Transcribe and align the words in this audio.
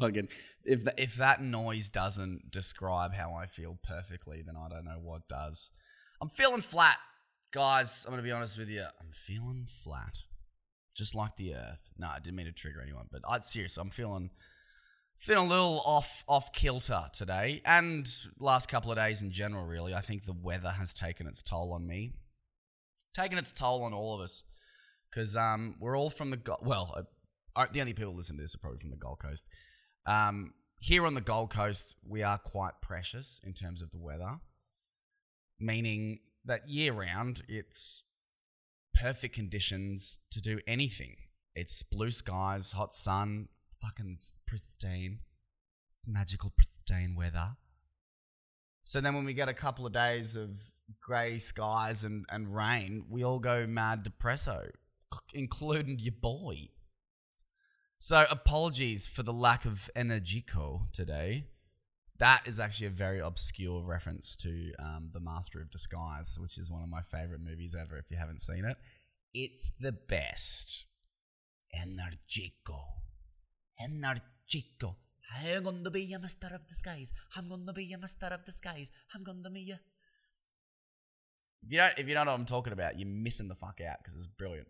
Fucking 0.00 0.28
if 0.64 0.84
th- 0.84 0.96
if 0.98 1.14
that 1.16 1.42
noise 1.42 1.90
doesn't 1.90 2.50
describe 2.50 3.14
how 3.14 3.34
I 3.34 3.46
feel 3.46 3.78
perfectly, 3.82 4.42
then 4.44 4.56
I 4.56 4.68
don't 4.68 4.84
know 4.84 4.98
what 5.02 5.28
does. 5.28 5.70
I'm 6.20 6.28
feeling 6.28 6.62
flat, 6.62 6.98
guys. 7.52 8.04
I'm 8.06 8.12
gonna 8.12 8.22
be 8.22 8.32
honest 8.32 8.58
with 8.58 8.68
you. 8.68 8.84
I'm 9.00 9.12
feeling 9.12 9.66
flat, 9.66 10.14
just 10.96 11.14
like 11.14 11.36
the 11.36 11.54
earth. 11.54 11.92
No, 11.98 12.08
I 12.08 12.18
didn't 12.18 12.36
mean 12.36 12.46
to 12.46 12.52
trigger 12.52 12.80
anyone, 12.82 13.06
but 13.10 13.22
I 13.28 13.38
seriously, 13.40 13.80
I'm 13.80 13.90
feeling 13.90 14.30
feeling 15.16 15.46
a 15.46 15.48
little 15.48 15.82
off 15.84 16.24
off 16.26 16.52
kilter 16.52 17.04
today, 17.12 17.60
and 17.64 18.08
last 18.38 18.68
couple 18.68 18.90
of 18.90 18.96
days 18.96 19.22
in 19.22 19.30
general. 19.30 19.66
Really, 19.66 19.94
I 19.94 20.00
think 20.00 20.24
the 20.24 20.32
weather 20.32 20.70
has 20.70 20.94
taken 20.94 21.26
its 21.26 21.42
toll 21.42 21.72
on 21.72 21.86
me, 21.86 22.12
taken 23.14 23.38
its 23.38 23.52
toll 23.52 23.84
on 23.84 23.92
all 23.92 24.14
of 24.14 24.20
us, 24.22 24.44
because 25.10 25.36
um 25.36 25.76
we're 25.78 25.96
all 25.96 26.10
from 26.10 26.30
the 26.30 26.40
well, 26.62 26.94
uh, 26.96 27.02
uh, 27.56 27.66
the 27.72 27.80
only 27.80 27.92
people 27.92 28.14
listening 28.14 28.38
to 28.38 28.44
this 28.44 28.54
are 28.54 28.58
probably 28.58 28.78
from 28.78 28.90
the 28.90 28.96
Gold 28.96 29.18
Coast. 29.18 29.48
Um, 30.06 30.54
here 30.78 31.06
on 31.06 31.14
the 31.14 31.20
Gold 31.20 31.50
Coast, 31.50 31.94
we 32.06 32.22
are 32.22 32.38
quite 32.38 32.80
precious 32.80 33.40
in 33.44 33.52
terms 33.52 33.82
of 33.82 33.90
the 33.90 33.98
weather, 33.98 34.40
meaning 35.58 36.20
that 36.44 36.68
year 36.68 36.92
round 36.92 37.42
it's 37.48 38.04
perfect 38.94 39.34
conditions 39.34 40.20
to 40.30 40.40
do 40.40 40.60
anything. 40.66 41.16
It's 41.54 41.82
blue 41.82 42.10
skies, 42.10 42.72
hot 42.72 42.94
sun, 42.94 43.48
fucking 43.80 44.18
pristine, 44.46 45.20
magical 46.06 46.52
pristine 46.56 47.14
weather. 47.16 47.56
So 48.84 49.00
then 49.00 49.14
when 49.14 49.24
we 49.24 49.34
get 49.34 49.48
a 49.48 49.54
couple 49.54 49.86
of 49.86 49.92
days 49.92 50.34
of 50.36 50.58
grey 51.00 51.38
skies 51.38 52.04
and, 52.04 52.24
and 52.30 52.54
rain, 52.54 53.04
we 53.08 53.22
all 53.22 53.38
go 53.38 53.66
mad 53.66 54.04
depresso, 54.04 54.70
including 55.34 55.98
your 55.98 56.14
boy. 56.20 56.68
So 58.02 58.24
apologies 58.30 59.06
for 59.06 59.22
the 59.22 59.32
lack 59.32 59.66
of 59.66 59.90
energico 59.94 60.90
today. 60.90 61.44
That 62.16 62.42
is 62.46 62.58
actually 62.58 62.86
a 62.86 62.90
very 62.90 63.20
obscure 63.20 63.82
reference 63.82 64.36
to 64.36 64.72
um, 64.78 65.10
The 65.12 65.20
Master 65.20 65.60
of 65.60 65.70
Disguise, 65.70 66.38
which 66.40 66.56
is 66.56 66.70
one 66.70 66.82
of 66.82 66.88
my 66.88 67.02
favorite 67.02 67.42
movies 67.42 67.76
ever. 67.78 67.98
If 67.98 68.10
you 68.10 68.16
haven't 68.16 68.40
seen 68.40 68.64
it, 68.64 68.78
it's 69.34 69.72
the 69.78 69.92
best. 69.92 70.86
Energico. 71.78 72.80
Energico. 73.78 74.96
I'm 75.36 75.62
gonna 75.62 75.90
be 75.90 76.10
a 76.14 76.18
master 76.18 76.50
of 76.54 76.66
disguise. 76.66 77.12
I'm 77.36 77.50
gonna 77.50 77.74
be 77.74 77.92
a 77.92 77.98
master 77.98 78.28
of 78.32 78.46
disguise. 78.46 78.90
I'm 79.14 79.24
gonna 79.24 79.50
be 79.50 79.72
a. 79.72 79.80
If 81.62 81.70
you 81.70 81.78
don't, 81.78 81.92
if 81.98 82.08
you 82.08 82.14
don't 82.14 82.24
know 82.24 82.32
what 82.32 82.40
I'm 82.40 82.46
talking 82.46 82.72
about, 82.72 82.98
you're 82.98 83.08
missing 83.08 83.48
the 83.48 83.54
fuck 83.54 83.80
out 83.86 83.98
because 84.02 84.14
it's 84.14 84.26
brilliant. 84.26 84.68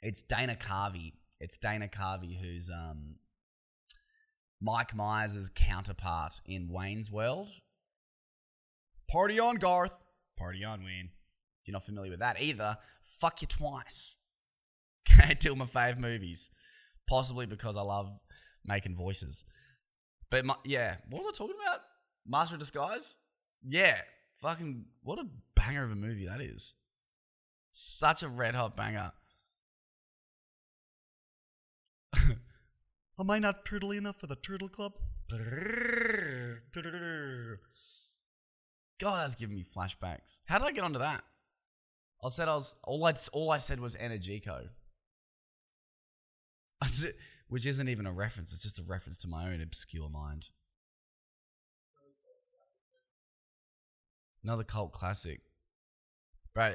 It's 0.00 0.22
Dana 0.22 0.54
Carvey. 0.54 1.12
It's 1.40 1.56
Dana 1.56 1.88
Carvey 1.88 2.38
who's 2.38 2.70
um, 2.70 3.16
Mike 4.60 4.94
Myers' 4.94 5.50
counterpart 5.54 6.40
in 6.44 6.68
Wayne's 6.68 7.10
World. 7.10 7.48
Party 9.10 9.40
on, 9.40 9.56
Garth. 9.56 9.98
Party 10.38 10.62
on, 10.64 10.84
Wayne. 10.84 11.10
If 11.60 11.68
you're 11.68 11.72
not 11.72 11.84
familiar 11.84 12.10
with 12.10 12.20
that 12.20 12.40
either, 12.40 12.76
fuck 13.02 13.42
you 13.42 13.48
twice. 13.48 14.14
Okay, 15.10 15.34
two 15.34 15.52
of 15.52 15.58
my 15.58 15.64
fave 15.64 15.98
movies. 15.98 16.50
Possibly 17.08 17.46
because 17.46 17.76
I 17.76 17.82
love 17.82 18.10
making 18.64 18.96
voices. 18.96 19.44
But 20.30 20.44
my, 20.44 20.54
yeah, 20.64 20.96
what 21.08 21.24
was 21.24 21.34
I 21.34 21.36
talking 21.36 21.56
about? 21.60 21.80
Master 22.26 22.54
of 22.54 22.60
Disguise? 22.60 23.16
Yeah, 23.66 23.96
fucking 24.36 24.84
what 25.02 25.18
a 25.18 25.24
banger 25.56 25.84
of 25.84 25.90
a 25.90 25.96
movie 25.96 26.26
that 26.26 26.40
is. 26.40 26.74
Such 27.72 28.22
a 28.22 28.28
red 28.28 28.54
hot 28.54 28.76
banger. 28.76 29.12
Am 32.16 33.30
I 33.30 33.38
not 33.38 33.64
turtly 33.64 33.96
enough 33.96 34.16
for 34.16 34.26
the 34.26 34.36
Turtle 34.36 34.68
Club? 34.68 34.92
God, 38.98 39.22
that's 39.22 39.34
giving 39.34 39.56
me 39.56 39.64
flashbacks. 39.64 40.40
How 40.46 40.58
did 40.58 40.66
I 40.66 40.72
get 40.72 40.84
onto 40.84 40.98
that? 40.98 41.24
I 42.22 42.28
said 42.28 42.48
I 42.48 42.54
was 42.54 42.74
all 42.84 43.04
I 43.04 43.14
all 43.32 43.50
I 43.50 43.56
said 43.56 43.80
was 43.80 43.96
Energico. 43.96 44.68
Which 47.48 47.66
isn't 47.66 47.88
even 47.88 48.06
a 48.06 48.12
reference. 48.12 48.52
It's 48.52 48.62
just 48.62 48.78
a 48.78 48.82
reference 48.82 49.18
to 49.18 49.28
my 49.28 49.50
own 49.52 49.60
obscure 49.60 50.08
mind. 50.08 50.50
Another 54.42 54.64
cult 54.64 54.92
classic, 54.92 55.40
bro. 56.54 56.74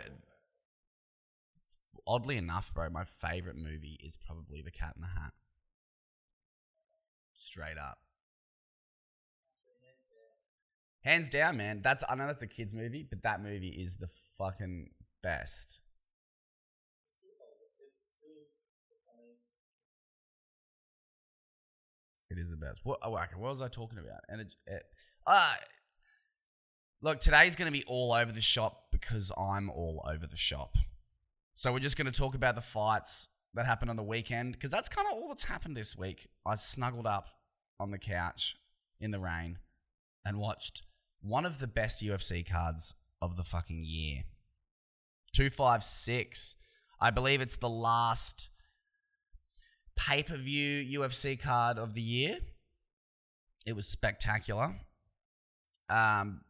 Oddly 2.07 2.37
enough, 2.37 2.73
bro, 2.73 2.89
my 2.89 3.03
favorite 3.03 3.55
movie 3.55 3.99
is 4.03 4.15
probably 4.17 4.61
The 4.61 4.71
Cat 4.71 4.93
in 4.95 5.01
the 5.01 5.07
Hat. 5.07 5.33
Straight 7.33 7.77
up. 7.77 7.97
Hands 11.03 11.29
down, 11.29 11.57
man. 11.57 11.81
That's 11.83 12.03
I 12.09 12.15
know 12.15 12.25
that's 12.25 12.41
a 12.41 12.47
kids 12.47 12.73
movie, 12.73 13.05
but 13.07 13.21
that 13.23 13.41
movie 13.41 13.69
is 13.69 13.97
the 13.97 14.09
fucking 14.37 14.89
best. 15.21 15.81
It 22.31 22.39
is 22.39 22.49
the 22.49 22.57
best. 22.57 22.81
What? 22.83 22.99
Oh. 23.03 23.11
What 23.11 23.37
was 23.37 23.61
I 23.61 23.67
talking 23.67 23.99
about? 23.99 24.21
And 24.29 24.47
uh, 25.27 25.53
look, 27.01 27.19
today's 27.19 27.55
going 27.55 27.71
to 27.71 27.77
be 27.77 27.85
all 27.85 28.11
over 28.11 28.31
the 28.31 28.41
shop 28.41 28.85
because 28.91 29.31
I'm 29.37 29.69
all 29.69 30.03
over 30.11 30.25
the 30.25 30.35
shop. 30.35 30.75
So 31.57 31.71
we're 31.71 31.79
just 31.79 31.97
going 31.97 32.11
to 32.11 32.17
talk 32.17 32.35
about 32.35 32.55
the 32.55 32.61
fights 32.61 33.29
that 33.53 33.65
happened 33.65 33.89
on 33.89 33.95
the 33.95 34.03
weekend 34.03 34.51
because 34.51 34.69
that's 34.69 34.89
kind 34.89 35.07
of 35.07 35.13
all 35.13 35.29
that's 35.29 35.45
happened 35.45 35.77
this 35.77 35.97
week. 35.97 36.27
I 36.45 36.55
snuggled 36.55 37.07
up 37.07 37.29
on 37.79 37.91
the 37.91 37.97
couch 37.97 38.57
in 38.99 39.11
the 39.11 39.19
rain 39.19 39.59
and 40.25 40.37
watched 40.37 40.83
one 41.21 41.45
of 41.45 41.59
the 41.59 41.67
best 41.67 42.03
UFC 42.03 42.45
cards 42.45 42.93
of 43.21 43.37
the 43.37 43.43
fucking 43.43 43.85
year. 43.85 44.23
256. 45.33 46.55
I 46.99 47.09
believe 47.09 47.39
it's 47.39 47.55
the 47.55 47.69
last 47.69 48.49
pay 49.95 50.23
per 50.23 50.35
view 50.35 50.99
UFC 50.99 51.39
card 51.39 51.77
of 51.77 51.93
the 51.93 52.01
year. 52.01 52.39
It 53.65 53.77
was 53.77 53.87
spectacular. 53.87 54.75
Um, 55.89 56.41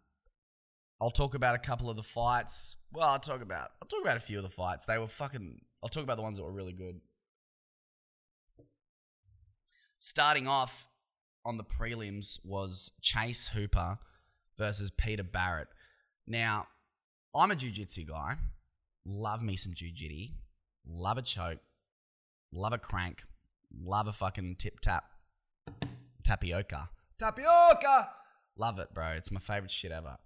I'll 1.06 1.12
talk 1.12 1.36
about 1.36 1.54
a 1.54 1.60
couple 1.60 1.88
of 1.88 1.96
the 1.96 2.02
fights. 2.02 2.78
Well, 2.92 3.08
I'll 3.08 3.20
talk 3.20 3.44
about 3.44 3.70
I'll 3.80 3.88
talk 3.88 4.02
about 4.02 4.18
a 4.18 4.20
few 4.20 4.38
of 4.38 4.44
the 4.44 4.50
fights. 4.50 4.86
They 4.86 4.98
were 4.98 5.08
fucking. 5.08 5.62
I'll 5.84 5.90
talk 5.90 6.02
about 6.02 6.18
the 6.18 6.24
ones 6.24 6.38
that 6.38 6.44
were 6.44 6.52
really 6.52 6.74
good. 6.74 7.00
Starting 10.00 10.48
off 10.48 10.88
on 11.46 11.58
the 11.58 11.64
prelims 11.64 12.40
was 12.44 12.90
Chase 13.02 13.50
Hooper 13.50 14.00
versus 14.58 14.90
Peter 14.90 15.22
Barrett. 15.22 15.68
Now, 16.26 16.66
I'm 17.36 17.52
a 17.52 17.56
jiu-jitsu 17.56 18.06
guy. 18.06 18.38
Love 19.06 19.44
me 19.44 19.56
some 19.58 19.76
jiu-jitsu. 19.76 20.34
Love 20.88 21.20
a 21.20 21.22
choke. 21.22 21.60
Love 22.52 22.74
a 22.74 22.80
crank. 22.80 23.26
Love 23.80 24.08
a 24.08 24.12
fucking 24.12 24.56
tip 24.58 24.80
tap. 24.80 25.04
Tapioca. 26.24 26.90
Tapioca! 27.20 28.10
Love 28.58 28.80
it, 28.80 28.92
bro. 28.92 29.10
It's 29.10 29.30
my 29.30 29.40
favorite 29.40 29.70
shit 29.70 29.92
ever. 29.92 30.18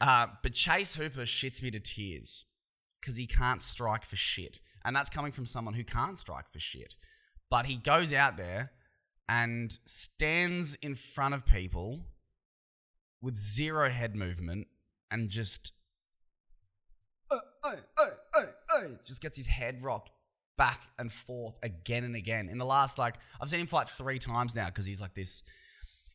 Uh, 0.00 0.28
but 0.42 0.52
Chase 0.52 0.94
Hooper 0.96 1.22
shits 1.22 1.62
me 1.62 1.70
to 1.70 1.80
tears 1.80 2.44
because 3.00 3.16
he 3.16 3.26
can't 3.26 3.60
strike 3.60 4.04
for 4.04 4.16
shit. 4.16 4.60
And 4.84 4.96
that's 4.96 5.10
coming 5.10 5.32
from 5.32 5.46
someone 5.46 5.74
who 5.74 5.84
can't 5.84 6.16
strike 6.16 6.50
for 6.50 6.58
shit. 6.58 6.96
But 7.50 7.66
he 7.66 7.76
goes 7.76 8.12
out 8.12 8.36
there 8.36 8.72
and 9.28 9.78
stands 9.84 10.76
in 10.76 10.94
front 10.94 11.34
of 11.34 11.44
people 11.44 12.00
with 13.20 13.36
zero 13.36 13.90
head 13.90 14.16
movement 14.16 14.68
and 15.10 15.28
just 15.28 15.72
uh, 17.30 17.38
uh, 17.62 17.76
uh, 17.98 18.06
uh, 18.36 18.46
uh, 18.74 18.80
just 19.06 19.20
gets 19.20 19.36
his 19.36 19.46
head 19.46 19.82
rocked 19.82 20.10
back 20.56 20.88
and 20.98 21.12
forth 21.12 21.58
again 21.62 22.04
and 22.04 22.16
again. 22.16 22.48
In 22.48 22.58
the 22.58 22.64
last 22.64 22.98
like 22.98 23.16
I've 23.40 23.48
seen 23.50 23.60
him 23.60 23.66
fight 23.66 23.88
three 23.88 24.18
times 24.18 24.54
now 24.54 24.66
because 24.66 24.86
he's 24.86 25.00
like 25.00 25.14
this 25.14 25.42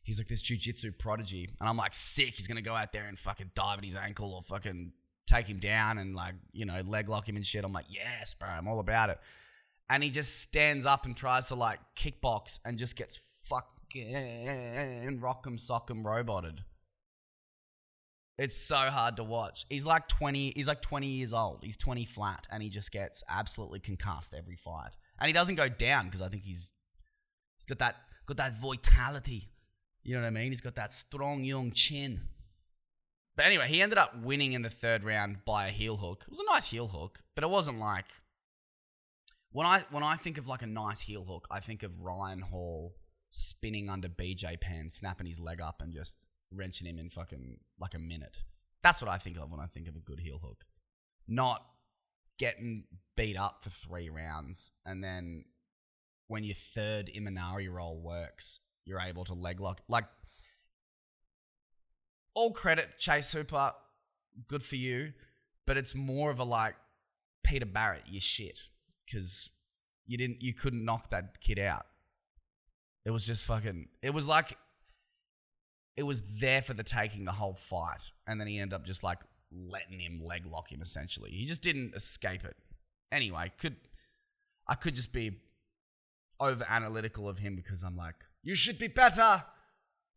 he's 0.05 0.19
like 0.19 0.27
this 0.27 0.41
jujitsu 0.41 0.97
prodigy. 0.97 1.49
And 1.59 1.67
I'm 1.67 1.75
like 1.75 1.93
sick, 1.93 2.35
he's 2.35 2.47
gonna 2.47 2.61
go 2.61 2.75
out 2.75 2.93
there 2.93 3.05
and 3.07 3.19
fucking 3.19 3.51
dive 3.55 3.79
at 3.79 3.83
his 3.83 3.97
ankle 3.97 4.33
or 4.33 4.41
fucking 4.41 4.93
take 5.27 5.47
him 5.47 5.59
down 5.59 5.97
and 5.97 6.15
like, 6.15 6.35
you 6.53 6.65
know, 6.65 6.79
leg 6.85 7.09
lock 7.09 7.27
him 7.27 7.35
and 7.35 7.45
shit. 7.45 7.65
I'm 7.65 7.73
like, 7.73 7.87
yes, 7.89 8.33
bro, 8.33 8.47
I'm 8.47 8.67
all 8.67 8.79
about 8.79 9.09
it. 9.09 9.19
And 9.89 10.03
he 10.03 10.09
just 10.09 10.41
stands 10.41 10.85
up 10.85 11.05
and 11.05 11.17
tries 11.17 11.49
to 11.49 11.55
like 11.55 11.79
kickbox 11.95 12.59
and 12.63 12.77
just 12.77 12.95
gets 12.95 13.17
fucking 13.43 15.19
rock'em 15.21 15.59
sock'em 15.59 16.05
roboted. 16.05 16.63
It's 18.37 18.55
so 18.55 18.75
hard 18.75 19.17
to 19.17 19.23
watch. 19.23 19.65
He's 19.69 19.85
like 19.85 20.07
20, 20.07 20.53
he's 20.55 20.67
like 20.67 20.81
20 20.81 21.07
years 21.07 21.33
old. 21.33 21.59
He's 21.63 21.77
20 21.77 22.05
flat 22.05 22.47
and 22.51 22.61
he 22.61 22.69
just 22.69 22.91
gets 22.91 23.23
absolutely 23.29 23.79
concussed 23.79 24.33
every 24.33 24.57
fight. 24.57 24.91
And 25.19 25.27
he 25.27 25.33
doesn't 25.33 25.55
go 25.55 25.69
down 25.69 26.05
because 26.05 26.21
I 26.21 26.27
think 26.27 26.43
he's 26.43 26.71
he's 27.57 27.65
got 27.65 27.79
that 27.79 27.95
got 28.25 28.37
that 28.37 28.59
vitality. 28.59 29.49
You 30.05 30.13
know 30.15 30.21
what 30.21 30.27
I 30.27 30.29
mean? 30.29 30.51
He's 30.51 30.61
got 30.61 30.75
that 30.75 30.91
strong 30.91 31.43
young 31.43 31.71
chin. 31.71 32.21
But 33.35 33.47
anyway, 33.47 33.67
he 33.67 33.81
ended 33.81 33.97
up 33.97 34.15
winning 34.21 34.53
in 34.53 34.61
the 34.61 34.69
third 34.69 35.03
round 35.03 35.43
by 35.45 35.67
a 35.67 35.71
heel 35.71 35.97
hook. 35.97 36.23
It 36.27 36.29
was 36.29 36.39
a 36.39 36.53
nice 36.53 36.69
heel 36.69 36.87
hook, 36.87 37.21
but 37.33 37.43
it 37.43 37.49
wasn't 37.49 37.79
like 37.79 38.05
when 39.51 39.65
I 39.65 39.83
when 39.89 40.03
I 40.03 40.15
think 40.15 40.37
of 40.37 40.47
like 40.47 40.61
a 40.61 40.67
nice 40.67 41.01
heel 41.01 41.25
hook, 41.25 41.47
I 41.49 41.59
think 41.59 41.81
of 41.81 42.01
Ryan 42.01 42.41
Hall 42.41 42.95
spinning 43.31 43.89
under 43.89 44.07
BJ 44.07 44.61
Penn, 44.61 44.91
snapping 44.91 45.25
his 45.25 45.39
leg 45.39 45.59
up 45.59 45.81
and 45.81 45.91
just 45.91 46.27
wrenching 46.51 46.87
him 46.87 46.99
in 46.99 47.09
fucking 47.09 47.57
like 47.79 47.95
a 47.95 47.99
minute. 47.99 48.43
That's 48.83 49.01
what 49.01 49.09
I 49.09 49.17
think 49.17 49.37
of 49.37 49.49
when 49.49 49.59
I 49.59 49.65
think 49.65 49.87
of 49.87 49.95
a 49.95 49.99
good 49.99 50.19
heel 50.19 50.39
hook. 50.41 50.65
Not 51.27 51.65
getting 52.37 52.83
beat 53.17 53.37
up 53.37 53.63
for 53.63 53.71
three 53.71 54.07
rounds 54.07 54.71
and 54.85 55.03
then 55.03 55.45
when 56.27 56.43
your 56.43 56.55
third 56.55 57.09
Imanari 57.15 57.71
roll 57.71 57.99
works, 57.99 58.59
you're 58.85 58.99
able 58.99 59.23
to 59.25 59.33
leg 59.33 59.59
lock. 59.59 59.81
Like, 59.87 60.05
all 62.33 62.51
credit, 62.51 62.97
Chase 62.97 63.31
Hooper, 63.31 63.73
good 64.47 64.63
for 64.63 64.75
you, 64.75 65.13
but 65.65 65.77
it's 65.77 65.95
more 65.95 66.31
of 66.31 66.39
a 66.39 66.43
like, 66.43 66.75
Peter 67.43 67.65
Barrett, 67.65 68.03
you 68.07 68.19
shit, 68.19 68.59
because 69.05 69.49
you 70.05 70.17
didn't, 70.17 70.41
you 70.41 70.53
couldn't 70.53 70.83
knock 70.83 71.09
that 71.09 71.39
kid 71.41 71.59
out. 71.59 71.85
It 73.05 73.11
was 73.11 73.25
just 73.25 73.45
fucking, 73.45 73.89
it 74.01 74.13
was 74.13 74.27
like, 74.27 74.57
it 75.95 76.03
was 76.03 76.39
there 76.39 76.61
for 76.61 76.73
the 76.73 76.83
taking 76.83 77.25
the 77.25 77.31
whole 77.31 77.53
fight, 77.53 78.11
and 78.27 78.39
then 78.39 78.47
he 78.47 78.59
ended 78.59 78.73
up 78.73 78.85
just 78.85 79.03
like 79.03 79.19
letting 79.51 79.99
him 79.99 80.21
leg 80.23 80.45
lock 80.45 80.71
him 80.71 80.81
essentially. 80.81 81.31
He 81.31 81.45
just 81.45 81.61
didn't 81.61 81.95
escape 81.95 82.43
it. 82.43 82.57
Anyway, 83.11 83.51
could 83.57 83.77
I 84.67 84.75
could 84.75 84.95
just 84.95 85.13
be 85.13 85.37
over 86.39 86.65
analytical 86.69 87.27
of 87.29 87.39
him 87.39 87.55
because 87.55 87.83
I'm 87.83 87.95
like, 87.95 88.15
you 88.43 88.55
should 88.55 88.79
be 88.79 88.87
better. 88.87 89.43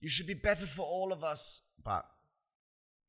You 0.00 0.08
should 0.08 0.26
be 0.26 0.34
better 0.34 0.66
for 0.66 0.82
all 0.82 1.12
of 1.12 1.24
us. 1.24 1.62
But, 1.82 2.06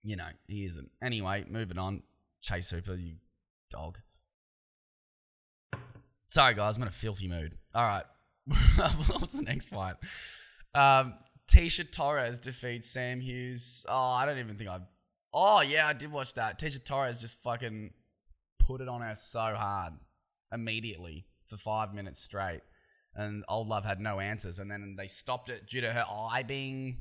you 0.03 0.15
know, 0.15 0.29
he 0.47 0.65
isn't. 0.65 0.89
Anyway, 1.01 1.45
moving 1.49 1.77
on. 1.77 2.03
Chase 2.41 2.69
Hooper, 2.69 2.95
you 2.95 3.15
dog. 3.69 3.97
Sorry, 6.27 6.53
guys, 6.53 6.77
I'm 6.77 6.83
in 6.83 6.87
a 6.87 6.91
filthy 6.91 7.27
mood. 7.27 7.57
All 7.73 7.83
right. 7.83 8.03
what 9.07 9.21
was 9.21 9.33
the 9.33 9.41
next 9.41 9.69
fight? 9.69 9.95
Um, 10.73 11.15
Tecia 11.51 11.91
Torres 11.91 12.39
defeats 12.39 12.89
Sam 12.89 13.19
Hughes. 13.19 13.85
Oh, 13.89 14.11
I 14.11 14.25
don't 14.25 14.37
even 14.37 14.55
think 14.55 14.69
I've. 14.69 14.87
Oh, 15.33 15.61
yeah, 15.61 15.87
I 15.87 15.93
did 15.93 16.11
watch 16.11 16.35
that. 16.35 16.59
Tecia 16.59 16.83
Torres 16.83 17.17
just 17.17 17.41
fucking 17.43 17.91
put 18.59 18.81
it 18.81 18.87
on 18.87 19.01
her 19.01 19.15
so 19.15 19.39
hard 19.39 19.93
immediately 20.53 21.25
for 21.47 21.57
five 21.57 21.93
minutes 21.93 22.19
straight 22.19 22.61
and 23.19 23.43
Old 23.49 23.67
Love 23.67 23.83
had 23.83 23.99
no 23.99 24.21
answers. 24.21 24.59
And 24.59 24.71
then 24.71 24.95
they 24.97 25.07
stopped 25.07 25.49
it 25.49 25.67
due 25.67 25.81
to 25.81 25.91
her 25.91 26.05
eye 26.09 26.41
being 26.43 26.99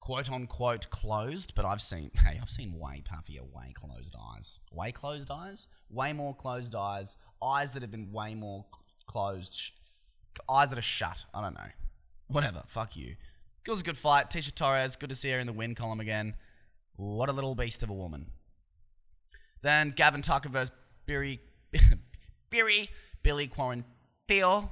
quote 0.00 0.30
unquote 0.30 0.90
closed. 0.90 1.54
But 1.54 1.64
I've 1.64 1.80
seen, 1.80 2.10
hey, 2.24 2.38
I've 2.42 2.50
seen 2.50 2.76
way 2.78 3.02
puffier, 3.04 3.42
way 3.54 3.72
closed 3.72 4.16
eyes. 4.34 4.58
Way 4.72 4.90
closed 4.90 5.30
eyes? 5.30 5.68
Way 5.88 6.12
more 6.12 6.34
closed 6.34 6.74
eyes. 6.74 7.16
Eyes 7.40 7.72
that 7.74 7.82
have 7.82 7.92
been 7.92 8.10
way 8.10 8.34
more 8.34 8.66
closed. 9.06 9.72
Eyes 10.50 10.70
that 10.70 10.78
are 10.80 10.82
shut. 10.82 11.24
I 11.32 11.42
don't 11.42 11.54
know. 11.54 11.70
Whatever. 12.26 12.64
Fuck 12.66 12.96
you. 12.96 13.14
It 13.64 13.70
was 13.70 13.80
a 13.80 13.84
good 13.84 13.96
fight. 13.96 14.30
Tecia 14.30 14.52
Torres, 14.52 14.96
good 14.96 15.10
to 15.10 15.14
see 15.14 15.30
her 15.30 15.38
in 15.38 15.46
the 15.46 15.52
win 15.52 15.76
column 15.76 16.00
again. 16.00 16.34
What 16.96 17.28
a 17.28 17.32
little 17.32 17.54
beast 17.54 17.84
of 17.84 17.90
a 17.90 17.94
woman. 17.94 18.32
Then 19.62 19.92
Gavin 19.94 20.22
Tucker 20.22 20.48
versus 20.48 20.74
Billy, 21.06 21.40
Billy, 22.50 22.90
Billy 23.22 23.48
Quarantillo. 23.48 24.70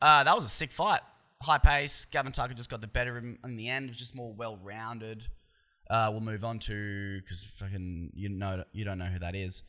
Uh, 0.00 0.24
that 0.24 0.34
was 0.34 0.44
a 0.44 0.48
sick 0.48 0.70
fight. 0.70 1.00
High 1.42 1.58
pace. 1.58 2.04
Gavin 2.04 2.32
Tucker 2.32 2.54
just 2.54 2.70
got 2.70 2.80
the 2.80 2.88
better 2.88 3.16
of 3.16 3.24
him 3.24 3.38
in 3.44 3.56
the 3.56 3.68
end. 3.68 3.86
It 3.86 3.90
was 3.90 3.98
just 3.98 4.14
more 4.14 4.32
well 4.32 4.58
rounded. 4.62 5.26
Uh, 5.90 6.08
we'll 6.10 6.20
move 6.20 6.44
on 6.44 6.58
to 6.58 7.20
because 7.20 7.44
fucking 7.44 8.10
you 8.14 8.28
know 8.28 8.64
you 8.72 8.84
don't 8.84 8.98
know 8.98 9.06
who 9.06 9.18
that 9.20 9.34
is. 9.34 9.62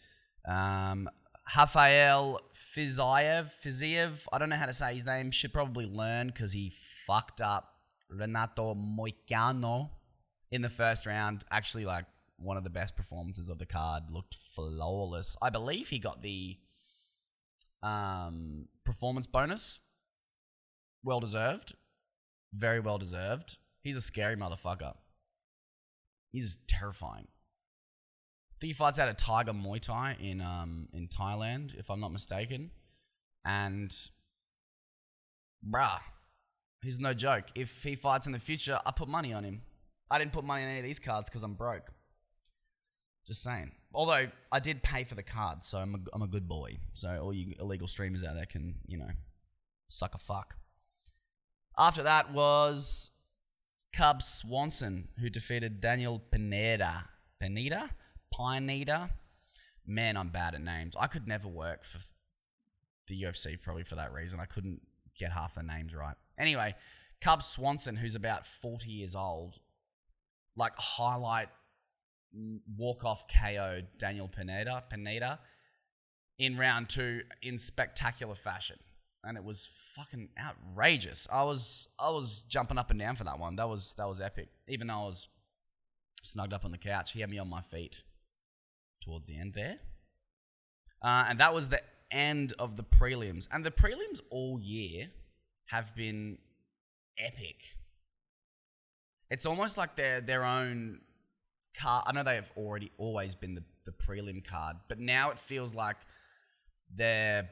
Um, 0.47 1.09
Rafael 1.55 2.41
Fiziev. 2.53 3.47
Fiziev. 3.47 4.27
I 4.31 4.37
don't 4.37 4.49
know 4.49 4.55
how 4.55 4.65
to 4.65 4.73
say 4.73 4.93
his 4.93 5.05
name. 5.05 5.31
Should 5.31 5.53
probably 5.53 5.85
learn 5.85 6.27
because 6.27 6.51
he 6.51 6.71
fucked 7.05 7.41
up 7.41 7.73
Renato 8.09 8.75
Moicano 8.75 9.89
in 10.51 10.61
the 10.61 10.69
first 10.69 11.05
round. 11.05 11.43
Actually, 11.51 11.85
like 11.85 12.05
one 12.37 12.57
of 12.57 12.63
the 12.63 12.69
best 12.69 12.95
performances 12.95 13.49
of 13.49 13.57
the 13.57 13.65
card. 13.65 14.03
Looked 14.11 14.35
flawless. 14.35 15.35
I 15.41 15.49
believe 15.49 15.89
he 15.89 15.99
got 15.99 16.21
the 16.21 16.57
um, 17.81 18.67
performance 18.83 19.27
bonus 19.27 19.79
well 21.03 21.19
deserved. 21.19 21.75
Very 22.53 22.79
well 22.79 22.97
deserved. 22.97 23.57
He's 23.83 23.97
a 23.97 24.01
scary 24.01 24.35
motherfucker. 24.35 24.93
He's 26.31 26.57
terrifying. 26.67 27.27
I 27.27 28.55
think 28.59 28.69
he 28.69 28.73
fights 28.73 28.99
out 28.99 29.07
of 29.07 29.15
Tiger 29.15 29.53
Muay 29.53 29.79
Thai 29.79 30.17
in 30.19 30.41
um 30.41 30.89
in 30.93 31.07
Thailand, 31.07 31.77
if 31.77 31.89
I'm 31.89 31.99
not 31.99 32.11
mistaken. 32.11 32.71
And 33.45 33.93
bruh, 35.65 35.99
he's 36.83 36.99
no 36.99 37.13
joke. 37.13 37.45
If 37.55 37.83
he 37.83 37.95
fights 37.95 38.25
in 38.25 38.33
the 38.33 38.39
future, 38.39 38.79
I 38.85 38.91
put 38.91 39.07
money 39.07 39.33
on 39.33 39.43
him. 39.43 39.61
I 40.11 40.17
didn't 40.17 40.33
put 40.33 40.43
money 40.43 40.63
on 40.63 40.69
any 40.69 40.79
of 40.79 40.85
these 40.85 40.99
cards 40.99 41.29
because 41.29 41.43
I'm 41.43 41.53
broke. 41.53 41.91
Just 43.27 43.43
saying. 43.43 43.71
Although 43.93 44.27
I 44.51 44.59
did 44.59 44.83
pay 44.83 45.03
for 45.03 45.15
the 45.15 45.23
card, 45.23 45.63
so 45.63 45.77
I'm 45.77 45.95
a, 45.95 45.97
I'm 46.13 46.21
a 46.21 46.27
good 46.27 46.47
boy. 46.47 46.77
So 46.93 47.19
all 47.21 47.33
you 47.33 47.53
illegal 47.59 47.87
streamers 47.87 48.23
out 48.23 48.35
there 48.35 48.45
can, 48.45 48.75
you 48.87 48.97
know, 48.97 49.09
suck 49.87 50.15
a 50.15 50.17
fuck. 50.17 50.55
After 51.79 52.03
that 52.03 52.33
was 52.33 53.09
Cub 53.93 54.21
Swanson, 54.21 55.07
who 55.17 55.29
defeated 55.29 55.79
Daniel 55.79 56.19
Pineda. 56.19 57.05
Pineda? 57.39 57.91
Pineda? 58.35 59.11
Man, 59.87 60.17
I'm 60.17 60.27
bad 60.27 60.55
at 60.55 60.61
names. 60.61 60.93
I 60.99 61.07
could 61.07 61.25
never 61.25 61.47
work 61.47 61.85
for 61.85 61.99
the 63.07 63.23
UFC 63.23 63.59
probably 63.59 63.83
for 63.83 63.95
that 63.95 64.11
reason. 64.11 64.41
I 64.41 64.45
couldn't 64.45 64.81
get 65.17 65.31
half 65.31 65.55
the 65.55 65.63
names 65.63 65.95
right. 65.95 66.15
Anyway, 66.37 66.75
Cub 67.21 67.41
Swanson, 67.41 67.95
who's 67.95 68.15
about 68.15 68.45
40 68.45 68.91
years 68.91 69.15
old, 69.15 69.57
like 70.57 70.73
highlight 70.75 71.47
mm, 72.37 72.59
walk 72.77 73.05
off 73.05 73.23
KO 73.29 73.83
Daniel 73.97 74.27
Pineda, 74.27 74.83
Pineda 74.89 75.39
in 76.37 76.57
round 76.57 76.89
two 76.89 77.21
in 77.41 77.57
spectacular 77.57 78.35
fashion 78.35 78.77
and 79.23 79.37
it 79.37 79.43
was 79.43 79.69
fucking 79.95 80.29
outrageous. 80.39 81.27
I 81.31 81.43
was 81.43 81.87
I 81.97 82.09
was 82.09 82.43
jumping 82.47 82.77
up 82.77 82.89
and 82.89 82.99
down 82.99 83.15
for 83.15 83.23
that 83.25 83.39
one. 83.39 83.55
That 83.55 83.67
was 83.67 83.93
that 83.93 84.07
was 84.07 84.21
epic. 84.21 84.49
Even 84.67 84.87
though 84.87 85.01
I 85.01 85.05
was 85.05 85.27
snugged 86.21 86.53
up 86.53 86.65
on 86.65 86.71
the 86.71 86.77
couch, 86.77 87.11
he 87.11 87.21
had 87.21 87.29
me 87.29 87.39
on 87.39 87.49
my 87.49 87.61
feet 87.61 88.03
towards 89.01 89.27
the 89.27 89.37
end 89.37 89.53
there. 89.53 89.77
Uh, 91.01 91.25
and 91.29 91.39
that 91.39 91.53
was 91.53 91.69
the 91.69 91.81
end 92.11 92.53
of 92.59 92.75
the 92.75 92.83
prelims. 92.83 93.47
And 93.51 93.63
the 93.63 93.71
prelims 93.71 94.21
all 94.29 94.59
year 94.59 95.09
have 95.67 95.95
been 95.95 96.37
epic. 97.17 97.75
It's 99.29 99.45
almost 99.45 99.77
like 99.77 99.95
they're 99.95 100.21
their 100.21 100.43
own 100.43 101.01
card. 101.79 102.05
I 102.07 102.11
know 102.13 102.23
they 102.23 102.35
have 102.35 102.51
already 102.57 102.91
always 102.97 103.35
been 103.35 103.55
the, 103.55 103.63
the 103.85 103.91
prelim 103.91 104.43
card, 104.43 104.77
but 104.87 104.99
now 104.99 105.29
it 105.29 105.39
feels 105.39 105.75
like 105.75 105.97
they're 106.93 107.49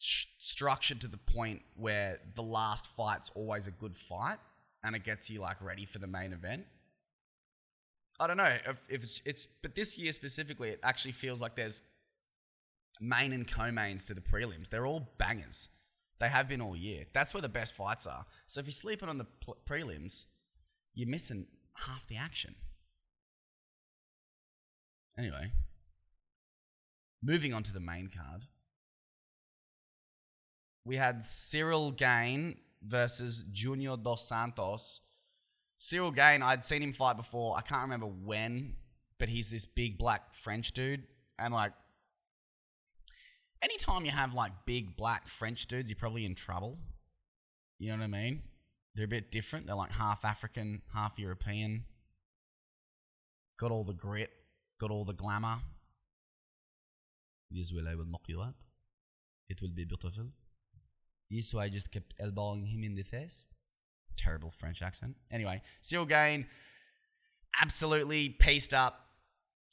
structured 0.00 1.00
to 1.02 1.08
the 1.08 1.18
point 1.18 1.62
where 1.76 2.18
the 2.34 2.42
last 2.42 2.86
fight's 2.86 3.30
always 3.34 3.66
a 3.66 3.70
good 3.70 3.94
fight 3.94 4.38
and 4.82 4.96
it 4.96 5.04
gets 5.04 5.30
you 5.30 5.40
like 5.40 5.62
ready 5.62 5.84
for 5.84 5.98
the 5.98 6.06
main 6.06 6.32
event. 6.32 6.64
I 8.18 8.26
don't 8.26 8.36
know 8.36 8.56
if, 8.66 8.82
if 8.88 9.02
it's, 9.02 9.22
it's, 9.24 9.46
but 9.46 9.74
this 9.74 9.98
year 9.98 10.12
specifically, 10.12 10.70
it 10.70 10.80
actually 10.82 11.12
feels 11.12 11.40
like 11.40 11.54
there's 11.54 11.80
main 13.00 13.32
and 13.32 13.50
co-mains 13.50 14.04
to 14.06 14.14
the 14.14 14.20
prelims. 14.20 14.68
They're 14.68 14.86
all 14.86 15.08
bangers. 15.18 15.68
They 16.18 16.28
have 16.28 16.48
been 16.48 16.60
all 16.60 16.76
year. 16.76 17.04
That's 17.12 17.32
where 17.32 17.40
the 17.40 17.48
best 17.48 17.74
fights 17.74 18.06
are. 18.06 18.26
So 18.46 18.60
if 18.60 18.66
you're 18.66 18.72
sleeping 18.72 19.08
on 19.08 19.18
the 19.18 19.24
pl- 19.24 19.56
prelims, 19.66 20.26
you're 20.94 21.08
missing 21.08 21.46
half 21.86 22.06
the 22.08 22.16
action. 22.16 22.54
Anyway, 25.18 25.52
moving 27.22 27.54
on 27.54 27.62
to 27.62 27.72
the 27.72 27.80
main 27.80 28.08
card 28.08 28.46
we 30.84 30.96
had 30.96 31.24
Cyril 31.24 31.92
Gane 31.92 32.56
versus 32.82 33.44
Junior 33.52 33.96
Dos 33.96 34.26
Santos. 34.26 35.00
Cyril 35.78 36.10
Gane, 36.10 36.42
I'd 36.42 36.64
seen 36.64 36.82
him 36.82 36.92
fight 36.92 37.16
before. 37.16 37.56
I 37.56 37.62
can't 37.62 37.82
remember 37.82 38.06
when, 38.06 38.76
but 39.18 39.28
he's 39.28 39.50
this 39.50 39.66
big 39.66 39.98
black 39.98 40.34
French 40.34 40.72
dude. 40.72 41.04
And 41.38 41.54
like, 41.54 41.72
anytime 43.62 44.04
you 44.04 44.10
have 44.10 44.34
like 44.34 44.52
big 44.66 44.96
black 44.96 45.28
French 45.28 45.66
dudes, 45.66 45.90
you're 45.90 45.96
probably 45.96 46.24
in 46.26 46.34
trouble. 46.34 46.78
You 47.78 47.90
know 47.90 47.98
what 47.98 48.04
I 48.04 48.08
mean? 48.08 48.42
They're 48.94 49.04
a 49.06 49.08
bit 49.08 49.30
different. 49.30 49.66
They're 49.66 49.76
like 49.76 49.92
half 49.92 50.24
African, 50.24 50.82
half 50.92 51.18
European. 51.18 51.84
Got 53.58 53.70
all 53.70 53.84
the 53.84 53.94
grit, 53.94 54.30
got 54.78 54.90
all 54.90 55.04
the 55.04 55.14
glamour. 55.14 55.58
This 57.50 57.72
will 57.72 57.88
I 57.88 57.94
will 57.94 58.06
knock 58.06 58.22
you 58.26 58.40
out. 58.42 58.54
It 59.48 59.60
will 59.60 59.72
be 59.74 59.84
beautiful. 59.84 60.26
So 61.40 61.58
I 61.58 61.68
just 61.68 61.92
kept 61.92 62.14
elbowing 62.18 62.66
him 62.66 62.82
in 62.82 62.94
the 62.94 63.02
face. 63.02 63.46
Terrible 64.16 64.50
French 64.50 64.82
accent. 64.82 65.16
Anyway, 65.30 65.62
Cyril 65.80 66.06
Gane 66.06 66.46
absolutely 67.60 68.28
pieced 68.30 68.74
up 68.74 69.06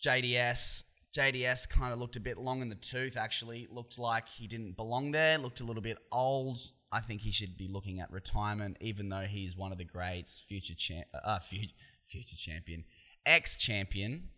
JDS. 0.04 0.84
JDS 1.16 1.68
kind 1.70 1.92
of 1.92 2.00
looked 2.00 2.16
a 2.16 2.20
bit 2.20 2.38
long 2.38 2.62
in 2.62 2.70
the 2.70 2.76
tooth, 2.76 3.18
actually. 3.18 3.68
Looked 3.72 3.98
like 3.98 4.30
he 4.30 4.48
didn't 4.48 4.78
belong 4.78 5.12
there, 5.12 5.38
looked 5.38 5.62
a 5.62 5.64
little 5.64 5.82
bit 5.82 5.98
old. 6.12 6.60
I 6.92 7.02
think 7.02 7.22
he 7.22 7.32
should 7.32 7.58
be 7.58 7.68
looking 7.68 8.00
at 8.00 8.12
retirement, 8.12 8.78
even 8.80 9.10
though 9.10 9.22
he's 9.22 9.58
one 9.58 9.72
of 9.72 9.78
the 9.78 9.84
greats, 9.84 10.40
future, 10.40 10.76
cha- 10.76 11.04
uh, 11.24 11.40
future, 11.40 11.74
future 12.04 12.36
champion, 12.36 12.86
ex 13.26 13.58
champion. 13.58 14.30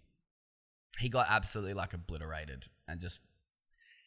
He 1.00 1.10
got 1.10 1.28
absolutely 1.30 1.74
like 1.74 1.94
obliterated 1.94 2.66
and 2.88 3.00
just. 3.00 3.24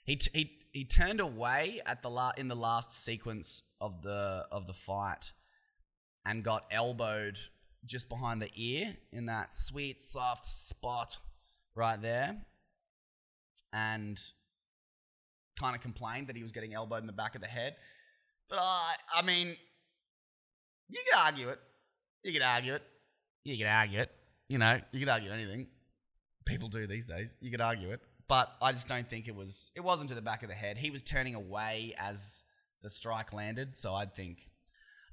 He, 0.05 0.17
t- 0.17 0.31
he, 0.35 0.59
he 0.73 0.85
turned 0.85 1.21
away 1.21 1.81
at 1.87 2.03
the 2.03 2.11
la- 2.11 2.33
in 2.37 2.49
the 2.49 2.57
last 2.57 3.05
sequence 3.05 3.63
of 3.81 4.03
the 4.03 4.47
of 4.51 4.67
the 4.67 4.73
fight 4.73 5.33
and 6.25 6.43
got 6.43 6.65
elbowed 6.71 7.39
just 7.85 8.09
behind 8.09 8.41
the 8.41 8.51
ear 8.55 8.97
in 9.13 9.27
that 9.27 9.55
sweet 9.55 10.01
soft 10.01 10.47
spot 10.47 11.17
right 11.75 12.01
there 12.01 12.37
and 13.73 14.21
kind 15.59 15.75
of 15.75 15.83
complained 15.83 16.29
that 16.29 16.37
he 16.37 16.43
was 16.43 16.53
getting 16.53 16.75
elbowed 16.75 17.01
in 17.01 17.07
the 17.07 17.13
back 17.13 17.35
of 17.35 17.41
the 17.41 17.49
head. 17.49 17.77
But 18.49 18.59
I, 18.61 18.95
I 19.17 19.23
mean, 19.23 19.57
you 20.89 21.01
could 21.11 21.19
argue 21.19 21.49
it. 21.49 21.59
You 22.23 22.33
could 22.33 22.43
argue 22.43 22.75
it. 22.75 22.83
You 23.45 23.57
could 23.57 23.67
argue 23.67 24.01
it. 24.01 24.11
You 24.49 24.59
know, 24.59 24.81
you 24.93 25.01
could 25.01 25.09
argue 25.09 25.31
anything. 25.31 25.67
People 26.45 26.69
do 26.69 26.87
these 26.87 27.07
days. 27.07 27.37
You 27.41 27.51
could 27.51 27.61
argue 27.61 27.91
it. 27.91 28.01
But 28.29 28.51
I 28.61 28.73
just 28.73 28.89
don't 28.89 29.09
think 29.09 29.29
it 29.29 29.35
was. 29.35 29.73
It 29.75 29.81
wasn't 29.81 30.09
to 30.11 30.15
the 30.15 30.23
back 30.23 30.43
of 30.43 30.49
the 30.49 30.55
head. 30.55 30.79
He 30.79 30.91
was 30.91 31.03
turning 31.03 31.35
away 31.35 31.95
as 31.99 32.45
the 32.83 32.89
strike 32.89 33.33
landed. 33.33 33.77
So 33.77 33.95
I'd 33.95 34.15
think, 34.15 34.51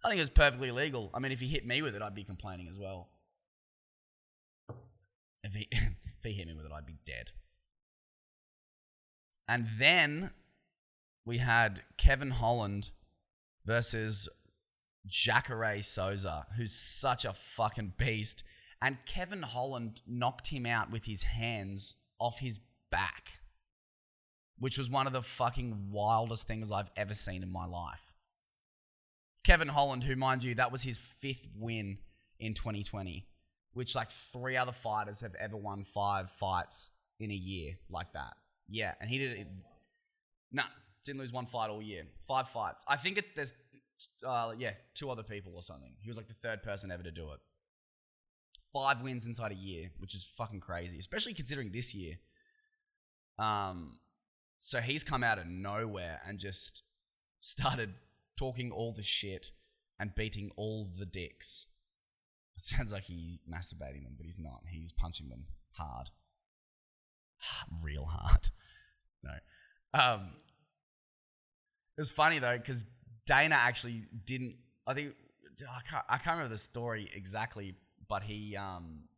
I 0.04 0.10
think 0.10 0.18
it 0.18 0.22
was 0.22 0.30
perfectly 0.30 0.72
legal. 0.72 1.10
I 1.14 1.20
mean, 1.20 1.32
if 1.32 1.40
he 1.40 1.48
hit 1.48 1.66
me 1.66 1.82
with 1.82 1.96
it, 1.96 2.02
I'd 2.02 2.16
be 2.16 2.24
complaining 2.24 2.68
as 2.70 2.78
well. 2.78 3.10
If 5.44 5.54
he 5.54 5.68
if 5.72 6.24
he 6.24 6.34
hit 6.34 6.48
me 6.48 6.54
with 6.54 6.66
it, 6.66 6.72
I'd 6.72 6.86
be 6.86 6.98
dead. 7.06 7.32
And 9.48 9.68
then 9.80 10.32
we 11.26 11.40
had 11.40 11.82
Kevin 11.98 12.32
Holland 12.32 12.92
versus 13.66 14.30
Jacare 15.08 15.82
Souza, 15.82 16.46
who's 16.56 16.74
such 16.74 17.26
a 17.26 17.34
fucking 17.34 17.94
beast. 17.98 18.44
And 18.82 18.98
Kevin 19.06 19.42
Holland 19.42 20.02
knocked 20.08 20.48
him 20.48 20.66
out 20.66 20.92
with 20.92 21.06
his 21.06 21.24
hands 21.24 21.96
off 22.20 22.40
his 22.40 22.60
back, 22.92 23.40
which 24.58 24.78
was 24.78 24.90
one 24.90 25.08
of 25.08 25.14
the 25.14 25.22
fucking 25.22 25.90
wildest 25.92 26.48
things 26.48 26.72
I've 26.72 26.92
ever 26.96 27.14
seen 27.14 27.44
in 27.44 27.52
my 27.52 27.66
life. 27.66 28.14
Kevin 29.44 29.70
Holland, 29.70 30.04
who, 30.04 30.16
mind 30.16 30.44
you, 30.44 30.56
that 30.56 30.72
was 30.72 30.84
his 30.84 30.98
fifth 30.98 31.48
win 31.56 31.98
in 32.40 32.54
2020, 32.54 33.26
which 33.74 33.96
like 33.96 34.12
three 34.12 34.58
other 34.58 34.72
fighters 34.72 35.22
have 35.22 35.36
ever 35.36 35.58
won 35.58 35.84
five 35.84 36.30
fights 36.30 36.92
in 37.20 37.32
a 37.32 37.36
year 37.36 37.74
like 37.90 38.14
that. 38.14 38.34
Yeah, 38.68 38.94
and 39.00 39.10
he 39.10 39.18
did 39.18 39.40
it. 39.40 39.48
No, 40.52 40.64
didn't 41.06 41.20
lose 41.20 41.34
one 41.34 41.46
fight 41.46 41.70
all 41.70 41.82
year. 41.82 42.04
Five 42.28 42.48
fights. 42.50 42.84
I 42.88 42.98
think 42.98 43.18
it's 43.18 43.32
there's, 43.36 43.54
uh, 44.26 44.54
yeah, 44.58 44.74
two 44.94 45.10
other 45.10 45.24
people 45.24 45.54
or 45.56 45.62
something. 45.62 45.94
He 46.02 46.10
was 46.10 46.18
like 46.18 46.28
the 46.28 46.34
third 46.34 46.62
person 46.64 46.92
ever 46.92 47.04
to 47.04 47.12
do 47.12 47.32
it. 47.32 47.40
Five 48.72 49.02
wins 49.02 49.26
inside 49.26 49.52
a 49.52 49.56
year, 49.56 49.90
which 49.98 50.14
is 50.14 50.24
fucking 50.24 50.60
crazy, 50.60 51.00
especially 51.00 51.34
considering 51.34 51.72
this 51.72 51.96
year. 51.96 52.16
Um, 53.40 54.00
so 54.60 54.80
he's 54.82 55.04
come 55.04 55.24
out 55.24 55.40
of 55.40 55.48
nowhere 55.48 56.20
and 56.28 56.38
just 56.38 56.84
started 57.40 57.94
talking 58.38 58.72
all 58.72 58.92
the 58.94 59.02
shit 59.04 59.52
and 60.00 60.14
beating 60.14 60.52
all 60.58 60.90
the 60.98 61.06
dicks. 61.06 61.66
It 62.56 62.64
sounds 62.64 62.92
like 62.92 63.04
he's 63.04 63.40
masturbating 63.50 64.04
them, 64.04 64.16
but 64.18 64.26
he's 64.26 64.38
not. 64.38 64.64
He's 64.70 64.92
punching 64.92 65.30
them 65.30 65.46
hard. 65.72 66.10
Real 67.84 68.06
hard. 68.06 68.50
No. 69.22 69.32
Um, 70.00 70.30
it 71.98 72.00
was 72.00 72.10
funny 72.10 72.40
though, 72.40 72.58
because 72.58 72.86
Dana 73.26 73.56
actually 73.56 74.06
didn't. 74.26 74.56
I 74.88 74.94
think 74.94 75.14
I 75.70 75.82
can't. 75.82 76.06
I 76.08 76.18
can't 76.20 76.38
remember 76.38 76.54
the 76.54 76.58
story 76.58 77.10
exactly, 77.14 77.76
but 78.08 78.24
he 78.24 78.56
um 78.56 79.10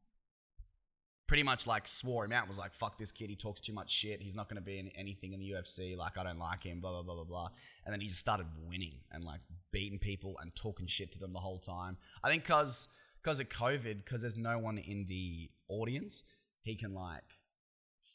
pretty 1.32 1.44
much 1.44 1.66
like 1.66 1.88
swore 1.88 2.26
him 2.26 2.34
out. 2.34 2.46
Was 2.46 2.58
like, 2.58 2.74
"Fuck 2.74 2.98
this 2.98 3.14
kid. 3.14 3.30
He 3.30 3.38
talks 3.38 3.62
too 3.62 3.72
much 3.72 3.90
shit. 3.90 4.22
He's 4.22 4.36
not 4.36 4.50
going 4.50 4.58
to 4.58 4.62
be 4.62 4.80
in 4.80 4.90
anything 4.90 5.32
in 5.32 5.40
the 5.40 5.52
UFC. 5.52 5.96
Like, 5.96 6.18
I 6.18 6.24
don't 6.24 6.38
like 6.38 6.64
him." 6.64 6.82
Blah 6.82 6.92
blah 6.92 7.04
blah 7.04 7.16
blah 7.16 7.24
blah. 7.24 7.50
And 7.86 7.94
then 7.94 8.02
he 8.02 8.08
just 8.08 8.20
started 8.20 8.48
winning 8.68 9.00
and 9.14 9.24
like 9.24 9.40
beating 9.72 9.98
people 9.98 10.38
and 10.42 10.54
talking 10.54 10.88
shit 10.88 11.10
to 11.14 11.20
them 11.20 11.32
the 11.32 11.40
whole 11.40 11.58
time. 11.58 11.96
I 12.22 12.30
think 12.30 12.44
because 12.44 12.90
because 13.24 13.40
of 13.40 13.48
COVID, 13.48 14.04
because 14.04 14.20
there's 14.20 14.36
no 14.36 14.60
one 14.60 14.78
in 14.78 15.06
the 15.08 15.50
audience, 15.70 16.24
he 16.64 16.76
can 16.76 16.94
like 16.94 17.24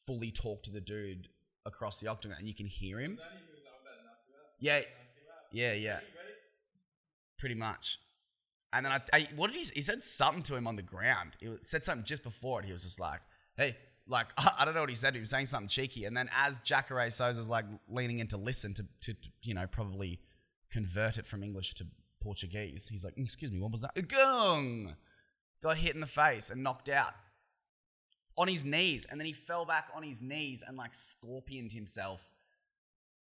fully 0.06 0.30
talk 0.30 0.62
to 0.64 0.70
the 0.70 0.82
dude 0.82 1.28
across 1.64 1.98
the 1.98 2.08
octagon, 2.08 2.36
and 2.38 2.46
you 2.46 2.54
can 2.54 2.66
hear 2.66 3.00
him. 3.00 3.18
Yeah, 4.60 4.80
yeah, 5.52 5.72
yeah. 5.72 6.00
Pretty 7.38 7.54
much. 7.54 7.98
And 8.72 8.84
then 8.84 8.92
I, 8.92 9.00
I 9.12 9.28
what 9.36 9.52
did 9.52 9.64
he? 9.64 9.72
He 9.74 9.82
said 9.82 10.02
something 10.02 10.42
to 10.44 10.56
him 10.56 10.66
on 10.66 10.76
the 10.76 10.82
ground. 10.82 11.32
He 11.40 11.48
said 11.62 11.84
something 11.84 12.04
just 12.04 12.22
before 12.22 12.60
it. 12.60 12.66
He 12.66 12.72
was 12.72 12.82
just 12.82 13.00
like, 13.00 13.20
"Hey." 13.56 13.76
Like 14.08 14.28
I 14.58 14.64
don't 14.64 14.74
know 14.74 14.80
what 14.80 14.88
he 14.88 14.94
said. 14.94 15.14
He 15.14 15.20
was 15.20 15.30
saying 15.30 15.46
something 15.46 15.66
cheeky, 15.68 16.04
and 16.04 16.16
then 16.16 16.30
as 16.32 16.60
Jacare 16.60 17.10
Souza's 17.10 17.48
like 17.48 17.64
leaning 17.88 18.20
in 18.20 18.28
to 18.28 18.36
listen 18.36 18.72
to, 18.74 18.86
to, 19.00 19.14
to 19.14 19.28
you 19.42 19.52
know 19.52 19.66
probably 19.66 20.20
convert 20.70 21.18
it 21.18 21.26
from 21.26 21.42
English 21.42 21.74
to 21.74 21.86
Portuguese, 22.20 22.88
he's 22.88 23.04
like, 23.04 23.16
mm, 23.16 23.24
"Excuse 23.24 23.50
me, 23.50 23.58
what 23.58 23.72
was 23.72 23.80
that?" 23.80 23.96
Gung! 23.96 24.94
Got 25.60 25.78
hit 25.78 25.94
in 25.94 26.00
the 26.00 26.06
face 26.06 26.50
and 26.50 26.62
knocked 26.62 26.88
out 26.88 27.14
on 28.38 28.48
his 28.48 28.64
knees, 28.64 29.06
and 29.06 29.18
then 29.18 29.26
he 29.26 29.32
fell 29.32 29.64
back 29.64 29.88
on 29.94 30.02
his 30.02 30.22
knees 30.22 30.62
and 30.66 30.76
like 30.76 30.94
scorpioned 30.94 31.72
himself 31.72 32.32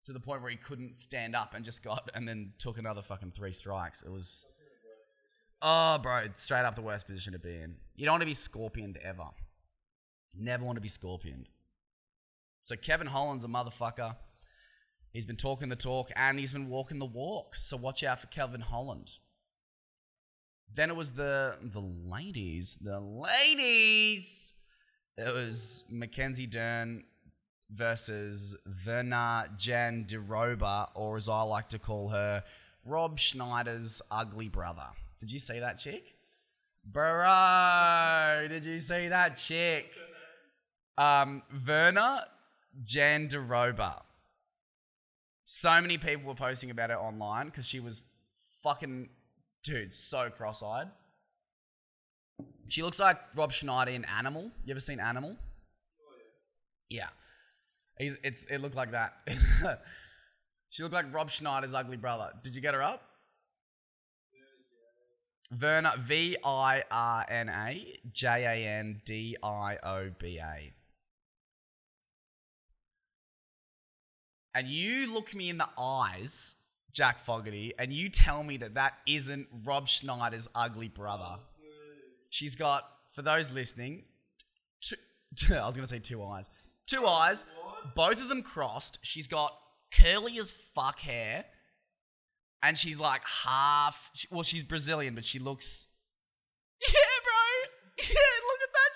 to 0.03 0.13
the 0.13 0.19
point 0.19 0.41
where 0.41 0.51
he 0.51 0.57
couldn't 0.57 0.97
stand 0.97 1.35
up 1.35 1.53
and 1.53 1.63
just 1.63 1.83
got 1.83 2.09
and 2.13 2.27
then 2.27 2.53
took 2.57 2.77
another 2.77 3.01
fucking 3.01 3.31
three 3.31 3.51
strikes. 3.51 4.01
It 4.01 4.11
was 4.11 4.45
oh, 5.61 5.97
bro, 5.99 6.23
straight 6.35 6.65
up 6.65 6.75
the 6.75 6.81
worst 6.81 7.07
position 7.07 7.33
to 7.33 7.39
be 7.39 7.55
in. 7.55 7.75
You 7.95 8.05
don't 8.05 8.13
want 8.13 8.21
to 8.21 8.27
be 8.27 8.33
scorpioned 8.33 8.97
ever. 8.97 9.25
Never 10.35 10.63
want 10.63 10.77
to 10.77 10.81
be 10.81 10.87
scorpioned. 10.87 11.49
So 12.63 12.75
Kevin 12.75 13.07
Holland's 13.07 13.45
a 13.45 13.47
motherfucker. 13.47 14.15
He's 15.11 15.25
been 15.25 15.37
talking 15.37 15.69
the 15.69 15.75
talk 15.75 16.11
and 16.15 16.37
he's 16.37 16.51
been 16.51 16.69
walking 16.69 16.99
the 16.99 17.05
walk. 17.05 17.55
So 17.55 17.77
watch 17.77 18.03
out 18.03 18.19
for 18.19 18.27
Kevin 18.27 18.61
Holland. 18.61 19.19
Then 20.73 20.89
it 20.89 20.95
was 20.95 21.13
the 21.13 21.57
the 21.61 21.79
ladies. 21.79 22.77
The 22.81 22.99
ladies. 22.99 24.53
It 25.17 25.33
was 25.33 25.83
Mackenzie 25.89 26.45
Dern 26.45 27.05
versus 27.71 28.55
Virna 28.69 29.57
Jandiroba, 29.57 30.89
or 30.93 31.17
as 31.17 31.27
I 31.27 31.41
like 31.41 31.69
to 31.69 31.79
call 31.79 32.09
her, 32.09 32.43
Rob 32.85 33.17
Schneider's 33.17 34.01
ugly 34.11 34.49
brother. 34.49 34.89
Did 35.19 35.31
you 35.31 35.39
see 35.39 35.59
that 35.59 35.77
chick? 35.77 36.15
Bro, 36.85 38.47
did 38.49 38.63
you 38.63 38.79
see 38.79 39.07
that 39.09 39.35
chick? 39.35 39.91
Um, 40.97 41.43
Virna 41.53 42.23
Jandiroba. 42.83 44.01
So 45.43 45.81
many 45.81 45.97
people 45.97 46.27
were 46.27 46.35
posting 46.35 46.71
about 46.71 46.89
her 46.89 46.97
online 46.97 47.47
because 47.47 47.65
she 47.65 47.79
was 47.79 48.05
fucking, 48.61 49.09
dude, 49.63 49.93
so 49.93 50.29
cross 50.29 50.63
eyed. 50.63 50.87
She 52.67 52.83
looks 52.83 52.99
like 52.99 53.17
Rob 53.35 53.51
Schneider 53.51 53.91
in 53.91 54.05
Animal. 54.05 54.51
You 54.65 54.71
ever 54.71 54.79
seen 54.79 54.99
Animal? 54.99 55.37
Yeah. 56.89 57.07
He's, 57.97 58.17
it's, 58.23 58.43
it 58.45 58.59
looked 58.59 58.75
like 58.75 58.91
that. 58.91 59.13
she 60.69 60.83
looked 60.83 60.93
like 60.93 61.13
Rob 61.13 61.29
Schneider's 61.29 61.73
ugly 61.73 61.97
brother. 61.97 62.31
Did 62.43 62.55
you 62.55 62.61
get 62.61 62.73
her 62.73 62.83
up? 62.83 63.01
Virna, 65.55 65.97
V 65.97 66.37
I 66.43 66.83
R 66.91 67.25
N 67.29 67.49
A 67.49 67.99
J 68.11 68.27
A 68.27 68.67
N 68.79 69.01
D 69.05 69.37
I 69.41 69.77
O 69.83 70.09
B 70.19 70.39
A. 70.39 70.73
And 74.53 74.67
you 74.67 75.13
look 75.13 75.35
me 75.35 75.49
in 75.49 75.59
the 75.59 75.69
eyes, 75.77 76.55
Jack 76.91 77.19
Fogarty, 77.19 77.73
and 77.77 77.93
you 77.93 78.09
tell 78.09 78.43
me 78.43 78.57
that 78.57 78.73
that 78.73 78.95
isn't 79.07 79.47
Rob 79.63 79.87
Schneider's 79.87 80.49
ugly 80.55 80.87
brother. 80.87 81.37
She's 82.29 82.55
got, 82.55 82.83
for 83.11 83.21
those 83.21 83.51
listening, 83.53 84.03
two, 84.81 84.95
I 85.55 85.65
was 85.65 85.75
going 85.75 85.87
to 85.87 85.93
say 85.93 85.99
two 85.99 86.23
eyes. 86.23 86.49
Two 86.87 87.05
eyes, 87.05 87.45
both 87.95 88.19
of 88.19 88.29
them 88.29 88.41
crossed. 88.41 88.97
She's 89.03 89.27
got 89.27 89.53
curly 89.93 90.39
as 90.39 90.49
fuck 90.49 90.99
hair. 91.01 91.45
And 92.67 92.77
she's 92.77 92.99
like 92.99 93.21
half, 93.45 94.11
well, 94.29 94.43
she's 94.43 94.61
Brazilian, 94.65 95.15
but 95.15 95.23
she 95.23 95.39
looks. 95.39 95.87
Yeah, 96.85 96.99
bro. 97.23 98.05
Yeah, 98.09 98.33
look 98.49 98.61
at 98.61 98.73
that 98.73 98.91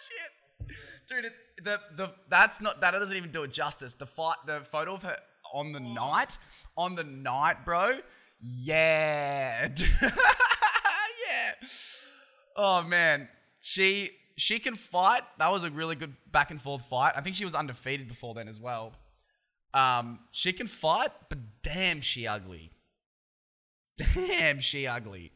shit. 0.68 0.78
Dude, 1.08 1.26
it, 1.26 1.34
the, 1.64 1.80
the, 1.96 2.14
that's 2.30 2.60
not, 2.60 2.82
that 2.82 2.92
doesn't 2.92 3.16
even 3.16 3.32
do 3.32 3.44
it 3.44 3.52
justice. 3.54 3.94
The 3.94 4.06
fight, 4.06 4.36
the 4.46 4.60
photo 4.60 4.94
of 4.94 5.04
her 5.04 5.16
on 5.54 5.72
the 5.72 5.80
night, 5.80 6.38
on 6.76 6.96
the 6.96 7.06
night, 7.06 7.64
bro. 7.64 8.00
Yeah. 8.42 9.70
yeah. 10.02 10.10
Oh 12.58 12.84
man, 12.84 13.30
she 13.62 14.12
she 14.36 14.60
can 14.60 14.76
fight. 14.76 15.24
That 15.40 15.52
was 15.52 15.64
a 15.64 15.72
really 15.72 15.96
good 15.96 16.14
back 16.32 16.52
and 16.52 16.62
forth 16.62 16.86
fight. 16.86 17.14
I 17.16 17.22
think 17.22 17.36
she 17.38 17.46
was 17.46 17.56
undefeated 17.56 18.10
before 18.10 18.34
then 18.34 18.48
as 18.50 18.60
well. 18.60 18.94
Um, 19.74 20.20
she 20.32 20.52
can 20.52 20.68
fight, 20.68 21.12
but 21.30 21.40
damn, 21.64 22.02
she 22.02 22.28
ugly. 22.28 22.72
Damn, 24.14 24.60
she 24.60 24.88
ugly. 24.88 25.32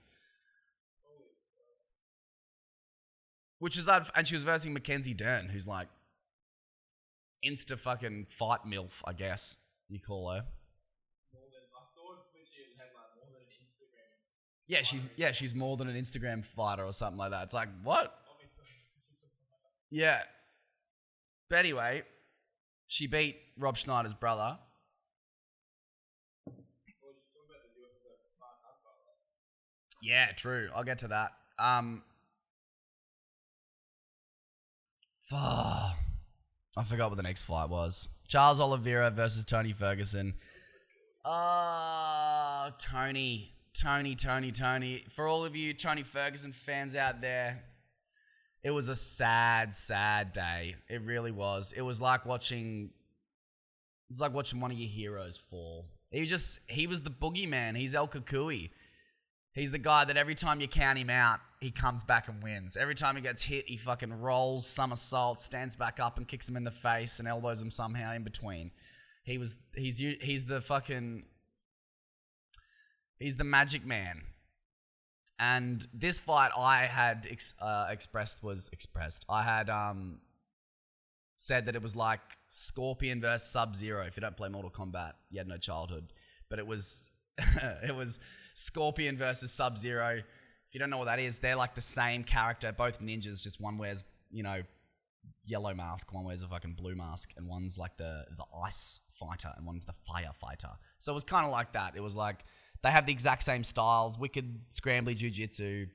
Which 3.59 3.77
is 3.77 3.85
that, 3.85 4.09
and 4.15 4.27
she 4.27 4.35
was 4.35 4.43
versing 4.43 4.73
Mackenzie 4.73 5.13
Dern, 5.13 5.49
who's 5.49 5.67
like 5.67 5.87
insta 7.43 7.77
fucking 7.79 8.25
fight 8.29 8.59
milf, 8.67 9.01
I 9.05 9.13
guess 9.13 9.57
you 9.87 9.99
call 9.99 10.31
her. 10.31 10.43
Yeah, 14.67 14.81
she's 14.81 15.05
yeah, 15.15 15.31
she's 15.31 15.53
more 15.53 15.77
than 15.77 15.87
an 15.87 15.95
Instagram 15.95 16.43
fighter 16.43 16.83
or 16.83 16.91
something 16.91 17.17
like 17.17 17.31
that. 17.31 17.43
It's 17.43 17.53
like 17.53 17.69
what? 17.83 18.19
Yeah. 19.91 20.21
But 21.49 21.59
anyway, 21.59 22.03
she 22.87 23.05
beat 23.05 23.37
Rob 23.59 23.77
Schneider's 23.77 24.15
brother. 24.15 24.57
Yeah, 30.05 30.27
true. 30.35 30.69
I'll 30.75 30.83
get 30.83 30.99
to 30.99 31.07
that. 31.07 31.31
Um, 31.57 32.03
fuck. 35.19 35.95
I 36.77 36.83
forgot 36.83 37.09
what 37.09 37.17
the 37.17 37.23
next 37.23 37.43
fight 37.43 37.69
was. 37.69 38.07
Charles 38.27 38.61
Oliveira 38.61 39.09
versus 39.09 39.45
Tony 39.45 39.71
Ferguson. 39.71 40.35
Oh, 41.23 42.67
Tony. 42.77 43.53
Tony, 43.73 44.13
Tony, 44.15 44.51
Tony. 44.51 45.03
For 45.09 45.27
all 45.27 45.43
of 45.43 45.55
you 45.55 45.73
Tony 45.73 46.03
Ferguson 46.03 46.51
fans 46.51 46.95
out 46.95 47.21
there, 47.21 47.63
it 48.63 48.69
was 48.69 48.89
a 48.89 48.95
sad, 48.95 49.73
sad 49.73 50.33
day. 50.33 50.75
It 50.87 51.01
really 51.01 51.31
was. 51.31 51.73
It 51.75 51.81
was 51.81 51.99
like 51.99 52.27
watching. 52.27 52.91
It 54.07 54.11
was 54.11 54.21
like 54.21 54.35
watching 54.35 54.61
one 54.61 54.69
of 54.69 54.77
your 54.77 54.87
heroes 54.87 55.37
fall. 55.37 55.87
He 56.11 56.27
just 56.27 56.59
he 56.67 56.85
was 56.85 57.01
the 57.01 57.09
boogeyman. 57.09 57.75
He's 57.75 57.95
El 57.95 58.07
Cucuy. 58.07 58.69
He's 59.55 59.71
the 59.71 59.79
guy 59.79 60.03
that 60.03 60.17
every 60.17 60.35
time 60.35 60.59
you 60.59 60.67
count 60.67 60.99
him 60.99 61.09
out, 61.09 61.39
he 61.61 61.71
comes 61.71 62.03
back 62.03 62.27
and 62.27 62.43
wins. 62.43 62.75
Every 62.75 62.93
time 62.93 63.15
he 63.15 63.21
gets 63.21 63.41
hit, 63.41 63.69
he 63.69 63.77
fucking 63.77 64.19
rolls, 64.21 64.67
somersaults, 64.67 65.43
stands 65.43 65.77
back 65.77 65.97
up 66.01 66.17
and 66.17 66.27
kicks 66.27 66.49
him 66.49 66.57
in 66.57 66.65
the 66.65 66.71
face 66.71 67.19
and 67.19 67.27
elbows 67.27 67.61
him 67.61 67.71
somehow 67.71 68.13
in 68.13 68.23
between. 68.23 68.71
He 69.23 69.37
was 69.37 69.55
he's 69.73 69.97
he's 69.97 70.45
the 70.45 70.59
fucking 70.59 71.23
he's 73.17 73.37
the 73.37 73.45
magic 73.45 73.85
man. 73.85 74.23
And 75.39 75.87
this 75.93 76.19
fight 76.19 76.51
I 76.55 76.85
had 76.85 77.25
ex- 77.29 77.55
uh, 77.61 77.87
expressed 77.89 78.43
was 78.43 78.69
expressed. 78.73 79.25
I 79.29 79.43
had 79.43 79.69
um 79.69 80.19
said 81.37 81.65
that 81.67 81.75
it 81.75 81.81
was 81.81 81.95
like 81.95 82.19
Scorpion 82.49 83.21
versus 83.21 83.49
Sub 83.49 83.73
Zero. 83.73 84.03
If 84.03 84.17
you 84.17 84.21
don't 84.21 84.35
play 84.35 84.49
Mortal 84.49 84.71
Kombat, 84.71 85.13
you 85.29 85.37
had 85.37 85.47
no 85.47 85.57
childhood. 85.57 86.11
But 86.49 86.59
it 86.59 86.67
was 86.67 87.09
it 87.83 87.95
was 87.95 88.19
Scorpion 88.55 89.17
versus 89.17 89.51
Sub 89.51 89.77
Zero. 89.77 90.15
If 90.15 90.73
you 90.73 90.79
don't 90.79 90.89
know 90.89 90.97
what 90.97 91.05
that 91.05 91.19
is, 91.19 91.39
they're 91.39 91.55
like 91.55 91.75
the 91.75 91.81
same 91.81 92.23
character, 92.23 92.71
both 92.71 92.99
ninjas. 93.01 93.43
Just 93.43 93.61
one 93.61 93.77
wears 93.77 94.03
you 94.31 94.41
know 94.43 94.61
yellow 95.43 95.73
mask, 95.73 96.13
one 96.13 96.25
wears 96.25 96.41
a 96.41 96.47
fucking 96.47 96.73
blue 96.73 96.95
mask, 96.95 97.33
and 97.37 97.47
one's 97.47 97.77
like 97.77 97.97
the 97.97 98.25
the 98.35 98.45
ice 98.65 99.01
fighter, 99.09 99.51
and 99.55 99.65
one's 99.65 99.85
the 99.85 99.93
fire 99.93 100.31
fighter. 100.33 100.71
So 100.97 101.11
it 101.11 101.15
was 101.15 101.25
kind 101.25 101.45
of 101.45 101.51
like 101.51 101.73
that. 101.73 101.95
It 101.95 102.01
was 102.01 102.15
like 102.15 102.45
they 102.81 102.91
have 102.91 103.05
the 103.05 103.11
exact 103.11 103.43
same 103.43 103.63
styles: 103.63 104.17
wicked 104.17 104.69
scrambly 104.69 105.15
jujitsu, 105.15 105.87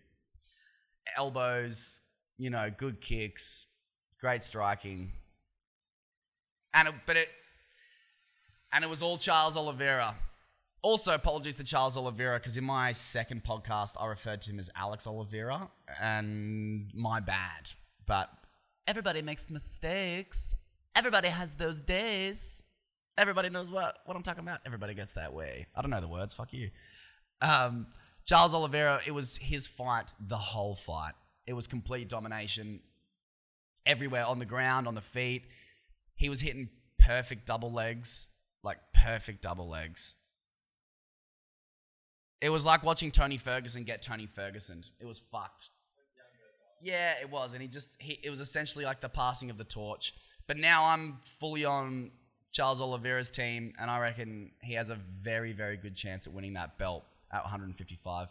elbows, 1.17 2.01
you 2.37 2.51
know, 2.51 2.71
good 2.71 3.01
kicks, 3.01 3.67
great 4.21 4.43
striking, 4.43 5.13
and 6.75 6.89
it, 6.89 6.95
but 7.07 7.17
it 7.17 7.29
and 8.73 8.85
it 8.85 8.91
was 8.91 9.03
all 9.03 9.17
Charles 9.17 9.57
Oliveira. 9.57 10.15
Also, 10.83 11.15
apologies 11.15 11.57
to 11.57 11.65
Charles 11.65 11.97
Oliveira 11.97 12.39
because 12.39 12.57
in 12.57 12.65
my 12.65 12.93
second 12.93 13.45
podcast 13.45 13.93
I 14.01 14.07
referred 14.07 14.41
to 14.43 14.51
him 14.51 14.59
as 14.59 14.71
Alex 14.75 15.07
Oliveira, 15.07 15.71
and 16.01 16.91
my 16.95 17.21
bad. 17.21 17.73
But 18.07 18.31
everybody 18.87 19.21
makes 19.21 19.51
mistakes. 19.51 20.55
Everybody 20.97 21.29
has 21.29 21.55
those 21.55 21.81
days. 21.81 22.65
Everybody 23.19 23.51
knows 23.51 23.71
what, 23.71 23.99
what 24.07 24.17
I'm 24.17 24.23
talking 24.23 24.43
about. 24.43 24.61
Everybody 24.65 24.95
gets 24.95 25.13
that 25.13 25.35
way. 25.35 25.67
I 25.77 25.83
don't 25.83 25.91
know 25.91 26.01
the 26.01 26.09
words. 26.09 26.33
Fuck 26.33 26.55
you. 26.55 26.71
Um, 27.43 27.87
Charles 28.25 28.55
Oliveira, 28.55 29.01
it 29.07 29.13
was 29.13 29.37
his 29.37 29.67
fight 29.67 30.13
the 30.19 30.39
whole 30.39 30.75
fight. 30.75 31.13
It 31.47 31.53
was 31.53 31.67
complete 31.67 32.09
domination 32.09 32.81
everywhere 33.85 34.25
on 34.25 34.39
the 34.39 34.47
ground, 34.47 34.89
on 34.89 34.95
the 34.95 35.01
feet. 35.01 35.45
He 36.15 36.29
was 36.29 36.41
hitting 36.41 36.71
perfect 36.99 37.47
double 37.47 37.73
legs, 37.73 38.29
like 38.63 38.79
perfect 38.95 39.43
double 39.43 39.69
legs. 39.69 40.17
It 42.41 42.51
was 42.51 42.65
like 42.65 42.83
watching 42.83 43.11
Tony 43.11 43.37
Ferguson 43.37 43.85
get 43.85 44.03
Tony 44.03 44.27
Ferguson. 44.27 44.83
It 44.99 45.07
was 45.07 45.19
fucked. 45.19 45.69
Yeah, 46.83 47.15
it 47.21 47.31
was, 47.31 47.53
and 47.53 47.61
he 47.61 47.69
just 47.69 48.01
he, 48.01 48.19
it 48.23 48.31
was 48.31 48.41
essentially 48.41 48.87
like 48.87 49.01
the 49.01 49.09
passing 49.11 49.51
of 49.51 49.59
the 49.59 49.65
torch. 49.65 50.15
But 50.47 50.57
now 50.57 50.87
I'm 50.87 51.19
fully 51.23 51.67
on 51.67 52.11
Charles 52.53 52.81
Oliveira's 52.81 53.31
team, 53.31 53.75
and 53.79 53.91
I 53.91 53.99
reckon 53.99 54.53
he 54.63 54.75
has 54.75 54.89
a 54.89 54.95
very 54.95 55.53
very 55.53 55.77
good 55.77 55.95
chance 55.95 56.27
at 56.27 56.33
winning 56.33 56.55
that 56.55 56.79
belt 56.79 57.05
at 57.33 57.43
155 57.43 58.31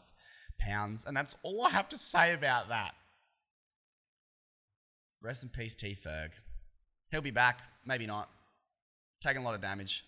pounds, 0.57 1.05
and 1.05 1.15
that's 1.15 1.35
all 1.43 1.65
I 1.65 1.69
have 1.69 1.89
to 1.89 1.97
say 1.97 2.33
about 2.33 2.69
that. 2.69 2.95
Rest 5.21 5.43
in 5.43 5.49
peace, 5.49 5.75
T 5.75 5.95
Ferg. 5.95 6.29
He'll 7.11 7.21
be 7.21 7.31
back, 7.31 7.61
maybe 7.85 8.07
not. 8.07 8.29
Taking 9.21 9.41
a 9.41 9.45
lot 9.45 9.53
of 9.53 9.61
damage. 9.61 10.05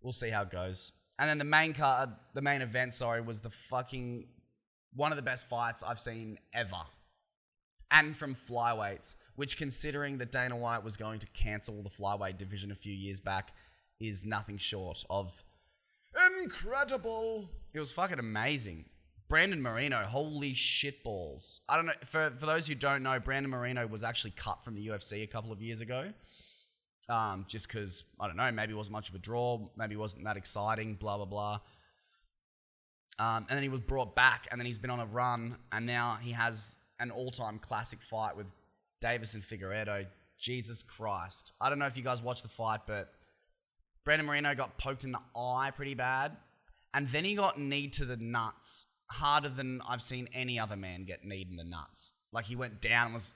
We'll 0.00 0.12
see 0.12 0.30
how 0.30 0.42
it 0.42 0.50
goes. 0.50 0.92
And 1.18 1.28
then 1.28 1.38
the 1.38 1.44
main 1.44 1.72
card, 1.72 2.08
uh, 2.08 2.12
the 2.34 2.42
main 2.42 2.62
event, 2.62 2.94
sorry, 2.94 3.20
was 3.20 3.40
the 3.40 3.50
fucking 3.50 4.26
one 4.94 5.12
of 5.12 5.16
the 5.16 5.22
best 5.22 5.48
fights 5.48 5.82
I've 5.82 6.00
seen 6.00 6.38
ever. 6.52 6.82
And 7.90 8.16
from 8.16 8.34
flyweights, 8.34 9.14
which 9.36 9.56
considering 9.56 10.18
that 10.18 10.32
Dana 10.32 10.56
White 10.56 10.82
was 10.82 10.96
going 10.96 11.20
to 11.20 11.26
cancel 11.28 11.82
the 11.82 11.88
flyweight 11.88 12.38
division 12.38 12.72
a 12.72 12.74
few 12.74 12.92
years 12.92 13.20
back, 13.20 13.52
is 14.00 14.24
nothing 14.24 14.56
short 14.56 15.04
of 15.08 15.44
incredible. 16.42 17.48
It 17.72 17.78
was 17.78 17.92
fucking 17.92 18.18
amazing. 18.18 18.84
Brandon 19.28 19.60
Moreno, 19.60 19.98
holy 19.98 20.52
shitballs. 20.52 21.60
I 21.68 21.76
don't 21.76 21.86
know, 21.86 21.92
for, 22.04 22.30
for 22.30 22.46
those 22.46 22.68
who 22.68 22.74
don't 22.74 23.02
know, 23.02 23.18
Brandon 23.18 23.50
Moreno 23.50 23.86
was 23.86 24.04
actually 24.04 24.32
cut 24.32 24.62
from 24.62 24.74
the 24.74 24.86
UFC 24.88 25.22
a 25.22 25.26
couple 25.26 25.50
of 25.50 25.62
years 25.62 25.80
ago. 25.80 26.12
Um, 27.08 27.44
just 27.48 27.68
because, 27.68 28.04
I 28.18 28.26
don't 28.26 28.36
know, 28.36 28.50
maybe 28.50 28.72
it 28.72 28.76
wasn't 28.76 28.92
much 28.92 29.10
of 29.10 29.14
a 29.14 29.18
draw, 29.18 29.68
maybe 29.76 29.94
it 29.94 29.98
wasn't 29.98 30.24
that 30.24 30.36
exciting, 30.36 30.94
blah, 30.94 31.16
blah, 31.16 31.26
blah. 31.26 31.60
Um, 33.18 33.46
and 33.48 33.56
then 33.56 33.62
he 33.62 33.68
was 33.68 33.80
brought 33.80 34.16
back, 34.16 34.48
and 34.50 34.60
then 34.60 34.66
he's 34.66 34.78
been 34.78 34.90
on 34.90 35.00
a 35.00 35.06
run, 35.06 35.56
and 35.70 35.86
now 35.86 36.18
he 36.20 36.32
has 36.32 36.78
an 36.98 37.10
all 37.10 37.30
time 37.30 37.58
classic 37.58 38.00
fight 38.00 38.36
with 38.36 38.52
Deiveson 39.02 39.44
Figueiredo. 39.44 40.06
Jesus 40.38 40.82
Christ. 40.82 41.52
I 41.60 41.68
don't 41.68 41.78
know 41.78 41.86
if 41.86 41.96
you 41.96 42.02
guys 42.02 42.22
watched 42.22 42.42
the 42.42 42.48
fight, 42.48 42.80
but 42.86 43.12
Brandon 44.04 44.26
Moreno 44.26 44.54
got 44.54 44.76
poked 44.78 45.04
in 45.04 45.12
the 45.12 45.20
eye 45.36 45.72
pretty 45.74 45.94
bad, 45.94 46.36
and 46.92 47.08
then 47.08 47.24
he 47.24 47.34
got 47.34 47.58
kneed 47.58 47.92
to 47.94 48.04
the 48.04 48.16
nuts 48.16 48.86
harder 49.10 49.48
than 49.48 49.80
I've 49.88 50.02
seen 50.02 50.28
any 50.34 50.58
other 50.58 50.76
man 50.76 51.04
get 51.04 51.24
kneed 51.24 51.48
in 51.50 51.56
the 51.56 51.64
nuts. 51.64 52.12
Like 52.32 52.46
he 52.46 52.56
went 52.56 52.80
down 52.80 53.06
and 53.06 53.14
was 53.14 53.34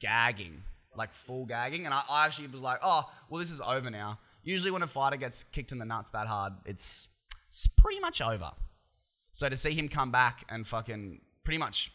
gagging, 0.00 0.62
like 0.96 1.12
full 1.12 1.46
gagging, 1.46 1.84
and 1.84 1.94
I, 1.94 2.02
I 2.10 2.26
actually 2.26 2.48
was 2.48 2.60
like, 2.60 2.78
oh, 2.82 3.10
well, 3.28 3.38
this 3.38 3.50
is 3.50 3.60
over 3.60 3.90
now. 3.90 4.18
Usually, 4.42 4.70
when 4.70 4.82
a 4.82 4.86
fighter 4.86 5.16
gets 5.16 5.44
kicked 5.44 5.72
in 5.72 5.78
the 5.78 5.84
nuts 5.84 6.10
that 6.10 6.26
hard, 6.26 6.52
it's, 6.64 7.08
it's 7.48 7.66
pretty 7.66 8.00
much 8.00 8.20
over. 8.20 8.50
So 9.32 9.48
to 9.48 9.56
see 9.56 9.72
him 9.72 9.88
come 9.88 10.10
back 10.10 10.44
and 10.48 10.66
fucking 10.66 11.20
pretty 11.44 11.58
much 11.58 11.92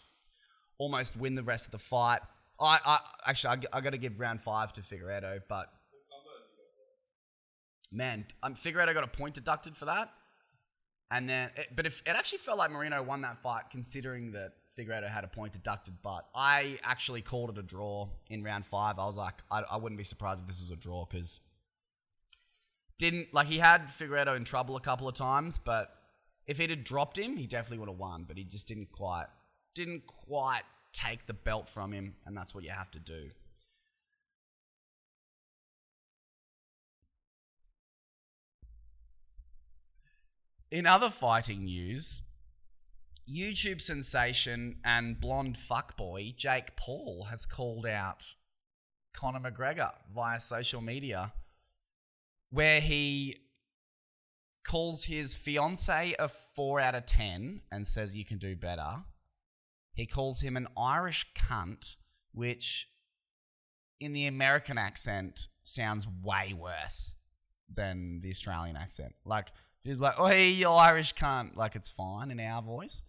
almost 0.77 1.17
win 1.17 1.35
the 1.35 1.43
rest 1.43 1.65
of 1.65 1.71
the 1.71 1.79
fight, 1.79 2.21
I, 2.59 2.79
I 2.85 2.99
actually 3.25 3.65
I, 3.73 3.77
I 3.77 3.81
got 3.81 3.91
to 3.91 3.97
give 3.97 4.19
round 4.19 4.41
five 4.41 4.73
to 4.73 4.81
Figueiredo, 4.81 5.39
but 5.47 5.71
man, 7.91 8.25
um, 8.43 8.55
Figueiredo 8.55 8.93
got 8.93 9.03
a 9.03 9.07
point 9.07 9.35
deducted 9.35 9.75
for 9.75 9.85
that. 9.85 10.09
And 11.09 11.27
then, 11.27 11.49
it, 11.55 11.67
but 11.75 11.85
if 11.85 12.01
it 12.05 12.11
actually 12.11 12.37
felt 12.37 12.57
like 12.57 12.71
Moreno 12.71 13.03
won 13.03 13.21
that 13.23 13.41
fight, 13.41 13.63
considering 13.69 14.31
that 14.31 14.53
Figueiredo 14.77 15.09
had 15.09 15.23
a 15.23 15.27
point 15.27 15.53
deducted. 15.53 15.95
But 16.01 16.25
I 16.33 16.79
actually 16.83 17.21
called 17.21 17.49
it 17.49 17.57
a 17.57 17.63
draw 17.63 18.09
in 18.29 18.43
round 18.43 18.65
five. 18.65 18.99
I 18.99 19.05
was 19.05 19.17
like, 19.17 19.41
I, 19.51 19.63
I 19.69 19.77
wouldn't 19.77 19.97
be 19.97 20.03
surprised 20.03 20.41
if 20.41 20.47
this 20.47 20.61
was 20.61 20.71
a 20.71 20.75
draw 20.75 21.05
because 21.05 21.39
didn't 22.97 23.33
like 23.33 23.47
he 23.47 23.57
had 23.57 23.87
Figueiredo 23.87 24.35
in 24.35 24.43
trouble 24.43 24.75
a 24.75 24.81
couple 24.81 25.07
of 25.07 25.15
times, 25.15 25.57
but 25.57 25.95
if 26.45 26.57
he'd 26.57 26.69
have 26.69 26.83
dropped 26.83 27.17
him, 27.17 27.35
he 27.37 27.47
definitely 27.47 27.79
would 27.79 27.89
have 27.89 27.97
won. 27.97 28.25
But 28.27 28.37
he 28.37 28.43
just 28.43 28.67
didn't 28.67 28.91
quite, 28.91 29.27
didn't 29.75 30.05
quite 30.05 30.63
take 30.93 31.25
the 31.25 31.33
belt 31.33 31.67
from 31.67 31.91
him, 31.91 32.15
and 32.25 32.37
that's 32.37 32.53
what 32.53 32.63
you 32.63 32.69
have 32.69 32.91
to 32.91 32.99
do. 32.99 33.31
In 40.69 40.85
other 40.85 41.09
fighting 41.09 41.65
news, 41.65 42.21
YouTube 43.29 43.81
sensation 43.81 44.77
and 44.83 45.19
blonde 45.19 45.55
fuckboy 45.55 46.35
Jake 46.35 46.75
Paul 46.75 47.27
has 47.29 47.45
called 47.45 47.85
out 47.85 48.25
Conor 49.13 49.39
McGregor 49.39 49.91
via 50.13 50.39
social 50.39 50.81
media, 50.81 51.33
where 52.49 52.81
he 52.81 53.37
calls 54.63 55.05
his 55.05 55.35
fiance 55.35 56.15
a 56.19 56.27
four 56.27 56.79
out 56.79 56.95
of 56.95 57.05
10 57.05 57.61
and 57.71 57.87
says 57.87 58.15
you 58.15 58.25
can 58.25 58.37
do 58.37 58.55
better. 58.55 59.03
He 59.93 60.05
calls 60.05 60.41
him 60.41 60.55
an 60.55 60.67
Irish 60.77 61.25
cunt, 61.33 61.95
which 62.33 62.87
in 63.99 64.13
the 64.13 64.27
American 64.27 64.77
accent 64.77 65.47
sounds 65.63 66.07
way 66.23 66.53
worse 66.53 67.15
than 67.73 68.21
the 68.21 68.29
Australian 68.29 68.75
accent. 68.75 69.13
Like, 69.25 69.51
he's 69.83 69.97
like, 69.97 70.15
oh, 70.17 70.27
hey, 70.27 70.49
you 70.49 70.69
Irish 70.69 71.13
cunt. 71.15 71.55
Like, 71.55 71.75
it's 71.75 71.89
fine 71.89 72.31
in 72.31 72.39
our 72.39 72.61
voice. 72.61 73.03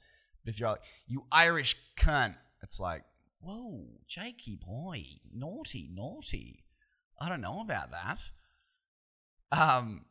But 0.44 0.54
if 0.54 0.60
you're 0.60 0.70
like, 0.70 0.82
you 1.06 1.24
Irish 1.30 1.76
cunt, 1.96 2.34
it's 2.62 2.80
like, 2.80 3.04
whoa, 3.40 3.84
Jakey 4.06 4.56
boy, 4.56 5.04
naughty, 5.32 5.88
naughty. 5.92 6.64
I 7.20 7.28
don't 7.28 7.40
know 7.40 7.60
about 7.60 7.90
that. 7.92 8.20
Um, 9.52 10.06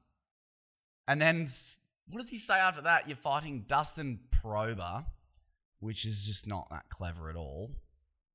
and 1.08 1.22
then 1.22 1.48
what 2.08 2.20
does 2.20 2.30
he 2.30 2.38
say 2.38 2.56
after 2.56 2.82
that? 2.82 3.08
You're 3.08 3.18
fighting 3.18 3.66
Dustin 3.68 4.20
Prober, 4.32 5.06
which 5.80 6.06
is 6.06 6.26
just 6.26 6.48
not 6.48 6.68
that 6.70 6.90
clever 6.90 7.30
at 7.30 7.36
all. 7.36 7.72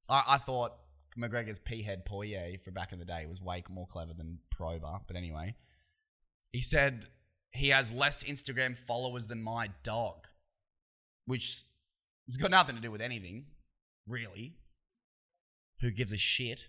I, 0.09 0.23
I 0.29 0.39
thought 0.39 0.73
McGregor's 1.17 1.59
P 1.59 1.83
head 1.83 2.05
Poirier 2.05 2.59
for 2.63 2.71
back 2.71 2.93
in 2.93 2.99
the 2.99 3.05
day 3.05 3.27
was 3.27 3.41
way 3.41 3.63
more 3.71 3.87
clever 3.87 4.13
than 4.13 4.39
Prober, 4.51 4.99
but 5.07 5.17
anyway, 5.17 5.55
he 6.53 6.61
said 6.61 7.07
he 7.57 7.69
has 7.71 7.93
less 7.93 8.25
Instagram 8.25 8.77
followers 8.77 9.27
than 9.27 9.43
my 9.43 9.71
dog, 9.83 10.27
which 11.27 11.65
has 12.27 12.37
got 12.37 12.51
nothing 12.51 12.77
to 12.77 12.83
do 12.83 12.91
with 12.91 13.01
anything, 13.01 13.47
really. 14.07 14.55
Who 15.81 15.91
gives 15.91 16.13
a 16.13 16.17
shit? 16.17 16.69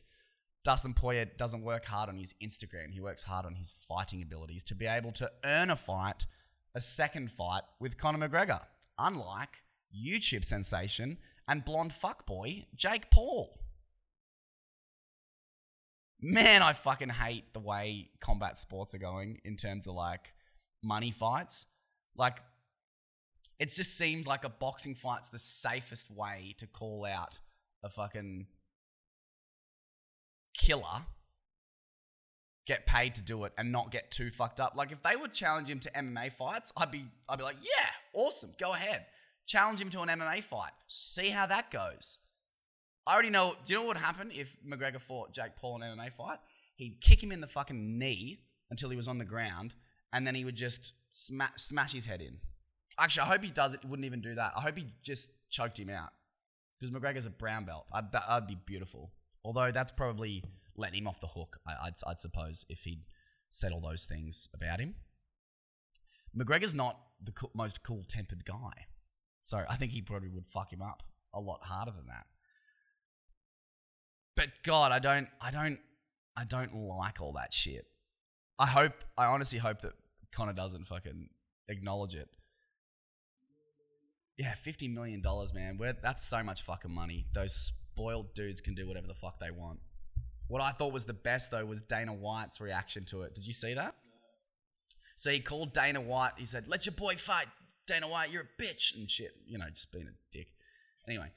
Dustin 0.63 0.93
Poirier 0.93 1.25
doesn't 1.25 1.63
work 1.63 1.85
hard 1.85 2.09
on 2.09 2.17
his 2.17 2.33
Instagram. 2.43 2.91
He 2.91 2.99
works 2.99 3.23
hard 3.23 3.45
on 3.45 3.55
his 3.55 3.71
fighting 3.71 4.21
abilities 4.21 4.63
to 4.65 4.75
be 4.75 4.85
able 4.85 5.13
to 5.13 5.31
earn 5.45 5.69
a 5.69 5.75
fight, 5.77 6.25
a 6.75 6.81
second 6.81 7.31
fight 7.31 7.61
with 7.79 7.97
Conor 7.97 8.27
McGregor. 8.27 8.61
Unlike 8.99 9.63
YouTube 9.95 10.43
sensation 10.43 11.19
and 11.47 11.63
blonde 11.63 11.91
fuckboy 11.91 12.65
Jake 12.75 13.09
Paul. 13.09 13.59
Man, 16.19 16.61
I 16.63 16.73
fucking 16.73 17.09
hate 17.09 17.53
the 17.53 17.59
way 17.59 18.09
combat 18.19 18.57
sports 18.57 18.93
are 18.95 18.99
going 18.99 19.39
in 19.45 19.55
terms 19.55 19.87
of 19.87 19.93
like 19.93 20.33
money 20.83 21.11
fights. 21.11 21.65
Like, 22.15 22.37
it 23.59 23.69
just 23.69 23.97
seems 23.97 24.27
like 24.27 24.43
a 24.43 24.49
boxing 24.49 24.95
fight's 24.95 25.29
the 25.29 25.39
safest 25.39 26.11
way 26.11 26.55
to 26.57 26.67
call 26.67 27.05
out 27.05 27.39
a 27.83 27.89
fucking 27.89 28.47
killer, 30.53 31.05
get 32.65 32.85
paid 32.85 33.15
to 33.15 33.21
do 33.21 33.45
it, 33.45 33.53
and 33.57 33.71
not 33.71 33.91
get 33.91 34.11
too 34.11 34.29
fucked 34.29 34.59
up. 34.59 34.73
Like 34.75 34.91
if 34.91 35.01
they 35.01 35.15
would 35.15 35.33
challenge 35.33 35.69
him 35.69 35.79
to 35.79 35.91
MMA 35.91 36.31
fights, 36.31 36.71
I'd 36.77 36.91
be 36.91 37.05
I'd 37.29 37.37
be 37.37 37.43
like, 37.43 37.57
yeah, 37.61 37.89
awesome, 38.13 38.51
go 38.59 38.73
ahead. 38.73 39.05
Challenge 39.45 39.79
him 39.79 39.89
to 39.91 40.01
an 40.01 40.09
MMA 40.09 40.43
fight. 40.43 40.71
See 40.87 41.29
how 41.29 41.47
that 41.47 41.71
goes. 41.71 42.19
I 43.05 43.13
already 43.13 43.29
know. 43.29 43.55
Do 43.65 43.71
you 43.71 43.79
know 43.79 43.85
what 43.85 43.95
would 43.95 44.03
happen 44.03 44.31
if 44.33 44.57
McGregor 44.67 45.01
fought 45.01 45.31
Jake 45.31 45.55
Paul 45.55 45.77
in 45.77 45.83
an 45.83 45.97
MMA 45.97 46.11
fight? 46.11 46.39
He'd 46.75 46.99
kick 46.99 47.23
him 47.23 47.31
in 47.31 47.39
the 47.39 47.47
fucking 47.47 47.97
knee 47.97 48.41
until 48.69 48.89
he 48.89 48.97
was 48.97 49.07
on 49.07 49.17
the 49.17 49.25
ground, 49.25 49.73
and 50.13 50.25
then 50.25 50.35
he 50.35 50.45
would 50.45 50.55
just 50.55 50.93
smash 51.11 51.51
smash 51.57 51.93
his 51.93 52.05
head 52.05 52.21
in. 52.21 52.37
Actually, 52.99 53.23
I 53.23 53.25
hope 53.27 53.43
he 53.43 53.51
does 53.51 53.73
it. 53.73 53.81
He 53.81 53.87
wouldn't 53.87 54.05
even 54.05 54.21
do 54.21 54.35
that. 54.35 54.53
I 54.55 54.61
hope 54.61 54.77
he 54.77 54.87
just 55.03 55.31
choked 55.49 55.79
him 55.79 55.89
out 55.89 56.09
because 56.79 56.95
McGregor's 56.95 57.25
a 57.25 57.29
brown 57.29 57.65
belt. 57.65 57.85
I'd, 57.93 58.11
that, 58.11 58.23
that'd 58.27 58.47
be 58.47 58.57
beautiful. 58.65 59.11
Although 59.43 59.71
that's 59.71 59.91
probably 59.91 60.43
letting 60.75 60.99
him 60.99 61.07
off 61.07 61.19
the 61.19 61.27
hook, 61.27 61.57
I, 61.67 61.87
I'd, 61.87 61.93
I'd 62.07 62.19
suppose, 62.19 62.65
if 62.69 62.83
he'd 62.83 63.03
said 63.49 63.71
all 63.71 63.81
those 63.81 64.05
things 64.05 64.49
about 64.53 64.79
him. 64.79 64.95
McGregor's 66.37 66.75
not 66.75 66.99
the 67.21 67.31
co- 67.31 67.51
most 67.53 67.83
cool 67.83 68.03
tempered 68.07 68.45
guy. 68.45 68.87
So 69.43 69.63
I 69.69 69.75
think 69.75 69.91
he 69.91 70.01
probably 70.01 70.29
would 70.29 70.45
fuck 70.45 70.71
him 70.73 70.81
up 70.81 71.03
a 71.33 71.39
lot 71.39 71.63
harder 71.63 71.91
than 71.91 72.07
that. 72.07 72.25
But 74.35 74.51
God, 74.63 74.91
I 74.91 74.99
don't, 74.99 75.29
I 75.41 75.51
don't, 75.51 75.79
I 76.35 76.43
don't 76.43 76.75
like 76.75 77.21
all 77.21 77.33
that 77.33 77.53
shit. 77.53 77.85
I 78.59 78.65
hope, 78.65 79.03
I 79.17 79.25
honestly 79.25 79.59
hope 79.59 79.81
that 79.81 79.93
Conor 80.31 80.53
doesn't 80.53 80.85
fucking 80.85 81.29
acknowledge 81.69 82.15
it. 82.15 82.29
Yeah, 84.37 84.53
fifty 84.53 84.87
million 84.87 85.21
dollars, 85.21 85.53
man. 85.53 85.79
That's 86.01 86.23
so 86.23 86.43
much 86.43 86.61
fucking 86.61 86.91
money. 86.91 87.25
Those 87.33 87.55
spoiled 87.55 88.35
dudes 88.35 88.61
can 88.61 88.75
do 88.75 88.87
whatever 88.87 89.07
the 89.07 89.15
fuck 89.15 89.39
they 89.39 89.49
want. 89.49 89.79
What 90.47 90.61
I 90.61 90.71
thought 90.71 90.93
was 90.93 91.05
the 91.05 91.13
best 91.13 91.49
though 91.49 91.65
was 91.65 91.81
Dana 91.81 92.13
White's 92.13 92.61
reaction 92.61 93.03
to 93.05 93.23
it. 93.23 93.33
Did 93.33 93.47
you 93.47 93.53
see 93.53 93.73
that? 93.73 93.95
So 95.15 95.31
he 95.31 95.39
called 95.39 95.73
Dana 95.73 95.99
White. 96.01 96.33
He 96.37 96.45
said, 96.45 96.67
"Let 96.67 96.85
your 96.85 96.93
boy 96.93 97.15
fight, 97.15 97.47
Dana 97.87 98.07
White. 98.07 98.29
You're 98.31 98.43
a 98.43 98.61
bitch 98.61 98.95
and 98.95 99.09
shit." 99.09 99.33
You 99.47 99.57
know, 99.57 99.69
just 99.73 99.91
being 99.91 100.07
a 100.07 100.13
dick. 100.31 100.49
Anyway, 101.07 101.31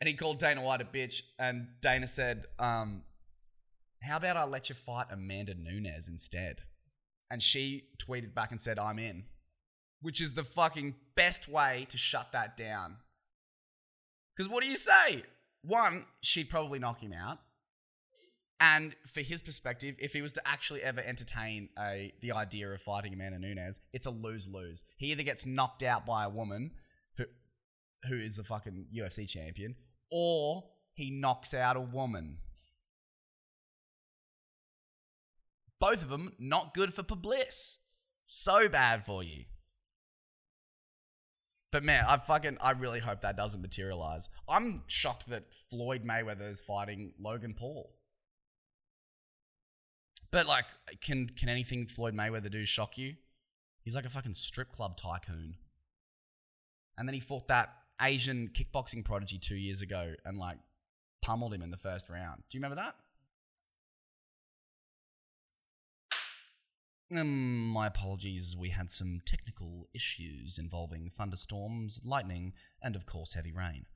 and 0.00 0.08
he 0.08 0.14
called 0.14 0.40
Dana 0.40 0.60
White 0.60 0.80
a 0.80 0.84
bitch, 0.84 1.22
and 1.38 1.68
Dana 1.80 2.08
said, 2.08 2.46
um, 2.58 3.04
"How 4.02 4.16
about 4.16 4.36
I 4.36 4.44
let 4.44 4.68
you 4.68 4.74
fight 4.74 5.06
Amanda 5.10 5.54
Nunes 5.54 6.08
instead?" 6.08 6.62
And 7.30 7.42
she 7.42 7.88
tweeted 7.98 8.34
back 8.34 8.50
and 8.50 8.60
said, 8.60 8.78
"I'm 8.78 8.98
in," 8.98 9.26
which 10.00 10.20
is 10.20 10.34
the 10.34 10.44
fucking 10.44 10.96
best 11.14 11.48
way 11.48 11.86
to 11.88 11.98
shut 11.98 12.32
that 12.32 12.56
down. 12.56 12.98
Because 14.36 14.48
what 14.48 14.62
do 14.62 14.68
you 14.68 14.76
say? 14.76 15.24
One, 15.62 16.06
she'd 16.20 16.50
probably 16.50 16.78
knock 16.78 17.00
him 17.00 17.12
out. 17.12 17.38
And 18.62 18.94
for 19.06 19.22
his 19.22 19.42
perspective, 19.42 19.96
if 19.98 20.12
he 20.12 20.22
was 20.22 20.32
to 20.34 20.48
actually 20.48 20.82
ever 20.82 21.00
entertain 21.00 21.68
a 21.76 22.12
the 22.20 22.30
idea 22.30 22.70
of 22.70 22.80
fighting 22.80 23.12
Amanda 23.12 23.40
Nunes, 23.40 23.80
it's 23.92 24.06
a 24.06 24.10
lose 24.10 24.46
lose. 24.46 24.84
He 24.96 25.10
either 25.10 25.24
gets 25.24 25.44
knocked 25.44 25.82
out 25.82 26.06
by 26.06 26.24
a 26.24 26.30
woman 26.30 26.70
who 27.16 27.24
who 28.08 28.14
is 28.14 28.38
a 28.38 28.44
fucking 28.44 28.86
UFC 28.94 29.28
champion, 29.28 29.74
or 30.12 30.62
he 30.94 31.10
knocks 31.10 31.54
out 31.54 31.76
a 31.76 31.80
woman. 31.80 32.38
Both 35.82 36.04
of 36.04 36.10
them 36.10 36.32
not 36.38 36.74
good 36.74 36.94
for 36.94 37.02
Publis. 37.02 37.78
So 38.24 38.68
bad 38.68 39.04
for 39.04 39.24
you. 39.24 39.46
But 41.72 41.82
man, 41.82 42.04
I 42.06 42.18
fucking 42.18 42.58
I 42.60 42.70
really 42.70 43.00
hope 43.00 43.22
that 43.22 43.36
doesn't 43.36 43.60
materialize. 43.60 44.28
I'm 44.48 44.84
shocked 44.86 45.28
that 45.30 45.52
Floyd 45.52 46.04
Mayweather 46.04 46.48
is 46.48 46.60
fighting 46.60 47.14
Logan 47.18 47.54
Paul. 47.58 47.96
But 50.30 50.46
like, 50.46 50.66
can 51.00 51.28
can 51.28 51.48
anything 51.48 51.88
Floyd 51.88 52.14
Mayweather 52.14 52.48
do 52.48 52.64
shock 52.64 52.96
you? 52.96 53.16
He's 53.82 53.96
like 53.96 54.06
a 54.06 54.10
fucking 54.10 54.34
strip 54.34 54.70
club 54.70 54.96
tycoon. 54.96 55.56
And 56.96 57.08
then 57.08 57.14
he 57.14 57.20
fought 57.20 57.48
that 57.48 57.74
Asian 58.00 58.50
kickboxing 58.54 59.04
prodigy 59.04 59.38
two 59.38 59.56
years 59.56 59.82
ago 59.82 60.12
and 60.24 60.38
like 60.38 60.58
pummeled 61.22 61.52
him 61.52 61.62
in 61.62 61.72
the 61.72 61.76
first 61.76 62.08
round. 62.08 62.44
Do 62.48 62.56
you 62.56 62.62
remember 62.62 62.80
that? 62.80 62.94
Um, 67.16 67.66
my 67.68 67.86
apologies. 67.86 68.56
We 68.58 68.70
had 68.70 68.90
some 68.90 69.20
technical 69.26 69.88
issues 69.94 70.58
involving 70.58 71.10
thunderstorms, 71.10 72.00
lightning, 72.04 72.52
and 72.82 72.96
of 72.96 73.06
course 73.06 73.34
heavy 73.34 73.52
rain. 73.52 73.86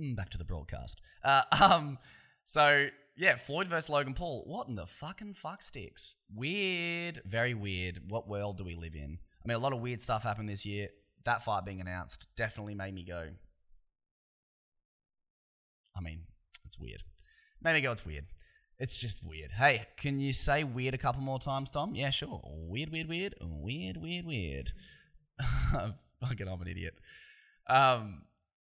Mm, 0.00 0.16
Back 0.16 0.30
to 0.30 0.38
the 0.38 0.44
broadcast. 0.44 1.00
Uh, 1.24 1.42
um, 1.60 1.98
so 2.44 2.88
yeah, 3.16 3.36
Floyd 3.36 3.68
versus 3.68 3.90
Logan 3.90 4.14
Paul. 4.14 4.44
What 4.46 4.68
in 4.68 4.76
the 4.76 4.86
fucking 4.86 5.34
fuck 5.34 5.60
sticks? 5.62 6.14
Weird, 6.32 7.20
very 7.24 7.54
weird. 7.54 8.10
What 8.10 8.28
world 8.28 8.58
do 8.58 8.64
we 8.64 8.76
live 8.76 8.94
in? 8.94 9.18
I 9.44 9.48
mean, 9.48 9.56
a 9.56 9.60
lot 9.60 9.72
of 9.72 9.80
weird 9.80 10.00
stuff 10.00 10.22
happened 10.22 10.48
this 10.48 10.64
year. 10.64 10.88
That 11.24 11.42
fight 11.42 11.64
being 11.64 11.80
announced 11.80 12.28
definitely 12.36 12.74
made 12.74 12.94
me 12.94 13.04
go. 13.04 13.28
I 15.96 16.00
mean, 16.00 16.20
it's 16.64 16.78
weird. 16.78 17.02
Made 17.60 17.74
me 17.74 17.80
go. 17.80 17.90
It's 17.90 18.06
weird. 18.06 18.26
It's 18.78 18.96
just 18.96 19.24
weird. 19.24 19.50
Hey, 19.50 19.86
can 19.96 20.20
you 20.20 20.32
say 20.32 20.62
weird 20.62 20.94
a 20.94 20.98
couple 20.98 21.20
more 21.20 21.40
times, 21.40 21.70
Tom? 21.70 21.94
Yeah, 21.96 22.10
sure. 22.10 22.40
Weird, 22.44 22.92
weird, 22.92 23.08
weird, 23.08 23.34
weird, 23.40 23.96
weird, 23.96 24.24
weird. 24.24 24.72
Fucking, 26.20 26.48
I'm 26.48 26.62
an 26.62 26.68
idiot. 26.68 26.94
Um, 27.68 28.22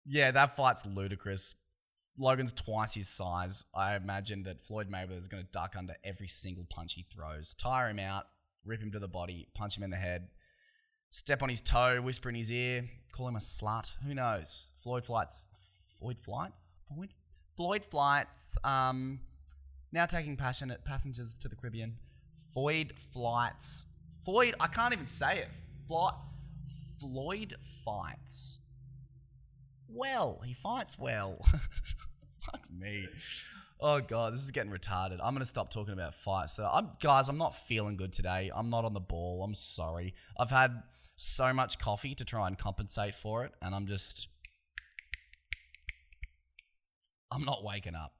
yeah, 0.04 0.32
that 0.32 0.56
fight's 0.56 0.84
ludicrous. 0.86 1.54
Logan's 2.18 2.52
twice 2.52 2.94
his 2.94 3.08
size. 3.08 3.64
I 3.74 3.94
imagine 3.94 4.42
that 4.42 4.60
Floyd 4.60 4.90
Mayweather 4.90 5.18
is 5.18 5.28
going 5.28 5.44
to 5.44 5.50
duck 5.52 5.76
under 5.78 5.94
every 6.04 6.28
single 6.28 6.66
punch 6.68 6.94
he 6.94 7.06
throws, 7.14 7.54
tire 7.54 7.88
him 7.88 8.00
out, 8.00 8.24
rip 8.64 8.82
him 8.82 8.90
to 8.90 8.98
the 8.98 9.08
body, 9.08 9.46
punch 9.54 9.76
him 9.76 9.84
in 9.84 9.90
the 9.90 9.96
head, 9.96 10.28
step 11.12 11.42
on 11.42 11.48
his 11.48 11.60
toe, 11.60 12.02
whisper 12.02 12.28
in 12.28 12.34
his 12.34 12.50
ear, 12.50 12.88
call 13.12 13.28
him 13.28 13.36
a 13.36 13.40
slut. 13.40 13.92
Who 14.04 14.14
knows? 14.14 14.72
Floyd 14.82 15.04
flights. 15.04 15.48
Floyd 15.98 16.18
flights. 16.18 16.80
Floyd. 16.88 17.14
Floyd 17.56 17.84
flights. 17.84 18.36
Um, 18.64 19.20
now 19.92 20.06
taking 20.06 20.36
passionate 20.36 20.84
passengers 20.84 21.34
to 21.38 21.48
the 21.48 21.56
Caribbean. 21.56 21.96
Floyd 22.52 22.92
flights. 23.12 23.86
Floyd. 24.24 24.54
I 24.58 24.66
can't 24.66 24.92
even 24.92 25.06
say 25.06 25.38
it. 25.38 25.48
Flight. 25.86 26.14
Floyd 26.98 27.54
fights 27.84 28.60
well. 29.94 30.40
He 30.44 30.54
fights 30.54 30.98
well. 30.98 31.38
Fuck 32.44 32.62
me. 32.70 33.08
Oh 33.80 34.00
god, 34.00 34.34
this 34.34 34.42
is 34.42 34.50
getting 34.50 34.72
retarded. 34.72 35.18
I'm 35.22 35.34
gonna 35.34 35.44
stop 35.44 35.70
talking 35.70 35.92
about 35.92 36.14
fights. 36.14 36.54
So 36.54 36.68
I'm 36.70 36.90
guys, 37.00 37.28
I'm 37.28 37.38
not 37.38 37.54
feeling 37.54 37.96
good 37.96 38.12
today. 38.12 38.50
I'm 38.54 38.70
not 38.70 38.84
on 38.84 38.94
the 38.94 39.00
ball. 39.00 39.42
I'm 39.44 39.54
sorry. 39.54 40.14
I've 40.38 40.50
had 40.50 40.82
so 41.16 41.52
much 41.52 41.78
coffee 41.78 42.14
to 42.14 42.24
try 42.24 42.46
and 42.46 42.56
compensate 42.56 43.14
for 43.14 43.44
it, 43.44 43.52
and 43.60 43.74
I'm 43.74 43.86
just 43.86 44.28
I'm 47.30 47.44
not 47.44 47.64
waking 47.64 47.94
up. 47.94 48.12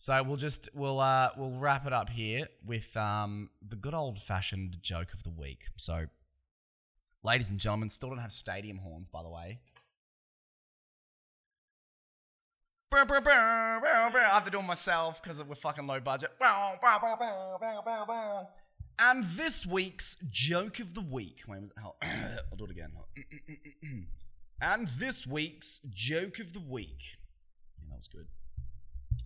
So 0.00 0.22
we'll 0.22 0.38
just 0.38 0.70
we'll 0.72 0.98
uh 0.98 1.28
we'll 1.36 1.50
wrap 1.50 1.86
it 1.86 1.92
up 1.92 2.08
here 2.08 2.48
with 2.64 2.96
um 2.96 3.50
the 3.60 3.76
good 3.76 3.92
old 3.92 4.18
fashioned 4.18 4.82
joke 4.82 5.12
of 5.12 5.22
the 5.24 5.30
week. 5.30 5.66
So 5.76 6.06
ladies 7.22 7.50
and 7.50 7.60
gentlemen, 7.60 7.90
still 7.90 8.08
don't 8.08 8.16
have 8.16 8.32
stadium 8.32 8.78
horns 8.78 9.10
by 9.10 9.22
the 9.22 9.28
way. 9.28 9.60
I 14.24 14.30
have 14.30 14.44
to 14.46 14.50
do 14.50 14.60
it 14.60 14.62
myself 14.62 15.22
because 15.22 15.44
we're 15.44 15.54
fucking 15.54 15.86
low 15.86 16.00
budget. 16.00 16.30
And 18.98 19.22
this 19.24 19.66
week's 19.66 20.16
joke 20.30 20.80
of 20.80 20.94
the 20.94 21.02
week. 21.02 21.42
Wait, 21.46 21.60
was, 21.60 21.72
oh, 21.84 21.94
I'll 22.02 22.56
do 22.56 22.64
it 22.64 22.70
again. 22.70 22.92
and 24.62 24.88
this 24.88 25.26
week's 25.26 25.80
joke 25.90 26.38
of 26.38 26.54
the 26.54 26.60
week. 26.60 27.18
Yeah, 27.78 27.88
that 27.90 27.96
was 27.96 28.08
good. 28.08 28.28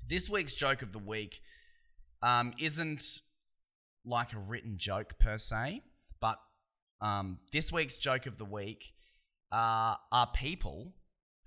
This 0.07 0.29
week's 0.29 0.53
joke 0.53 0.83
of 0.83 0.93
the 0.93 0.99
week 0.99 1.41
um, 2.23 2.53
isn't 2.59 3.03
like 4.05 4.35
a 4.35 4.39
written 4.39 4.75
joke 4.77 5.19
per 5.19 5.39
se, 5.39 5.81
but 6.21 6.39
um, 7.01 7.39
this 7.53 7.73
week's 7.73 7.97
joke 7.97 8.27
of 8.27 8.37
the 8.37 8.45
week 8.45 8.93
uh, 9.51 9.95
are 10.13 10.27
people 10.35 10.93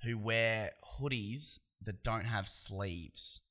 who 0.03 0.17
wear 0.17 0.71
hoodies 0.99 1.59
that 1.83 2.03
don't 2.03 2.25
have 2.25 2.49
sleeves. 2.49 3.41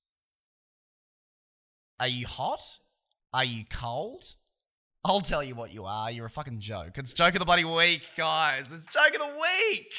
Are 2.01 2.09
you 2.09 2.27
hot? 2.27 2.79
Are 3.33 3.45
you 3.45 3.65
cold? 3.71 4.35
I'll 5.05 5.21
tell 5.21 5.43
you 5.43 5.55
what 5.55 5.73
you 5.73 5.85
are. 5.85 6.11
You're 6.11 6.27
a 6.27 6.31
fucking 6.31 6.59
joke. 6.59 6.99
It's 6.99 7.15
joke 7.15 7.35
of 7.35 7.39
the 7.39 7.45
bloody 7.45 7.65
week, 7.65 8.03
guys. 8.17 8.73
It's 8.73 8.87
joke 8.87 9.15
of 9.15 9.21
the 9.21 9.41
week. 9.41 9.93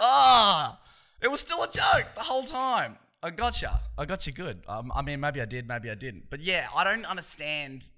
Ah, 0.00 0.80
oh, 0.80 0.88
it 1.22 1.30
was 1.30 1.38
still 1.38 1.62
a 1.62 1.70
joke 1.70 2.08
the 2.16 2.22
whole 2.22 2.42
time. 2.42 2.96
I 3.24 3.30
gotcha. 3.30 3.80
I 3.96 4.04
got 4.04 4.26
you 4.26 4.34
good. 4.34 4.62
Um, 4.68 4.92
I 4.94 5.00
mean, 5.00 5.18
maybe 5.18 5.40
I 5.40 5.46
did, 5.46 5.66
maybe 5.66 5.90
I 5.90 5.94
didn't. 5.94 6.24
But 6.28 6.40
yeah, 6.40 6.66
I 6.76 6.84
don't 6.84 7.06
understand 7.06 7.90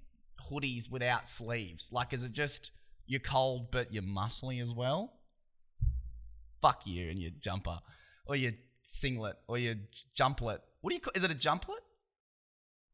hoodies 0.49 0.89
without 0.89 1.27
sleeves. 1.27 1.91
Like, 1.91 2.13
is 2.13 2.23
it 2.23 2.31
just 2.31 2.71
you're 3.07 3.19
cold 3.19 3.69
but 3.69 3.93
you're 3.93 4.03
muscly 4.03 4.61
as 4.61 4.73
well? 4.73 5.11
Fuck 6.61 6.87
you 6.87 7.09
and 7.09 7.19
your 7.19 7.31
jumper 7.41 7.77
or 8.25 8.37
your 8.37 8.53
singlet 8.83 9.35
or 9.49 9.57
your 9.57 9.75
jumplet. 10.15 10.61
What 10.79 10.91
do 10.91 10.95
you 10.95 11.01
call? 11.01 11.11
Is 11.13 11.25
it 11.25 11.31
a 11.31 11.35
jumplet? 11.35 11.83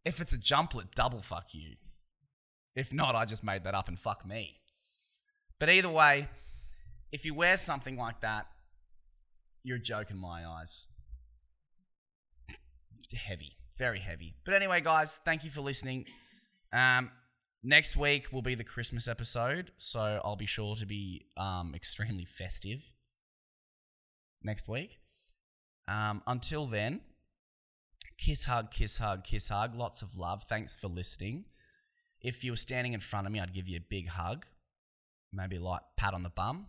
If 0.03 0.19
it's 0.19 0.33
a 0.33 0.37
jumplet, 0.39 0.89
double 0.95 1.21
fuck 1.21 1.53
you. 1.53 1.75
If 2.75 2.91
not, 2.91 3.13
I 3.13 3.25
just 3.25 3.43
made 3.43 3.63
that 3.65 3.75
up 3.75 3.87
and 3.87 3.99
fuck 3.99 4.25
me. 4.25 4.59
But 5.59 5.69
either 5.69 5.89
way, 5.89 6.29
if 7.11 7.27
you 7.27 7.35
wear 7.35 7.57
something 7.57 7.95
like 7.95 8.21
that, 8.21 8.47
you're 9.61 9.77
a 9.77 9.79
joke 9.79 10.09
in 10.09 10.17
my 10.17 10.47
eyes. 10.47 10.87
Heavy, 13.13 13.57
very 13.77 13.99
heavy. 13.99 14.35
But 14.45 14.55
anyway, 14.55 14.81
guys, 14.81 15.19
thank 15.25 15.43
you 15.43 15.51
for 15.51 15.61
listening. 15.61 16.05
Um, 16.71 17.11
next 17.63 17.95
week 17.95 18.31
will 18.31 18.41
be 18.41 18.55
the 18.55 18.63
Christmas 18.63 19.07
episode, 19.07 19.71
so 19.77 20.21
I'll 20.23 20.35
be 20.35 20.45
sure 20.45 20.75
to 20.75 20.85
be 20.85 21.25
um, 21.37 21.73
extremely 21.75 22.25
festive 22.25 22.93
next 24.43 24.67
week. 24.67 24.99
Um, 25.87 26.21
until 26.27 26.65
then, 26.65 27.01
kiss, 28.17 28.45
hug, 28.45 28.71
kiss, 28.71 28.97
hug, 28.97 29.23
kiss, 29.23 29.49
hug. 29.49 29.75
Lots 29.75 30.01
of 30.01 30.17
love. 30.17 30.43
Thanks 30.43 30.75
for 30.75 30.87
listening. 30.87 31.45
If 32.21 32.43
you 32.43 32.51
were 32.51 32.57
standing 32.57 32.93
in 32.93 33.01
front 33.01 33.27
of 33.27 33.33
me, 33.33 33.39
I'd 33.39 33.53
give 33.53 33.67
you 33.67 33.77
a 33.77 33.81
big 33.81 34.07
hug, 34.07 34.45
maybe 35.31 35.57
a 35.57 35.61
light 35.61 35.81
pat 35.97 36.13
on 36.13 36.23
the 36.23 36.29
bum, 36.29 36.67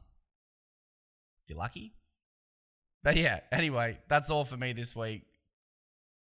if 1.42 1.50
you're 1.50 1.58
lucky. 1.58 1.92
But 3.04 3.16
yeah, 3.16 3.40
anyway, 3.52 3.98
that's 4.08 4.30
all 4.30 4.44
for 4.44 4.56
me 4.56 4.72
this 4.72 4.96
week. 4.96 5.22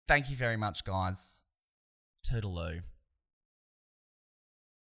Thank 0.08 0.30
you 0.30 0.36
very 0.36 0.58
much, 0.58 0.84
guys. 0.84 1.46
Toodaloo. 2.28 2.82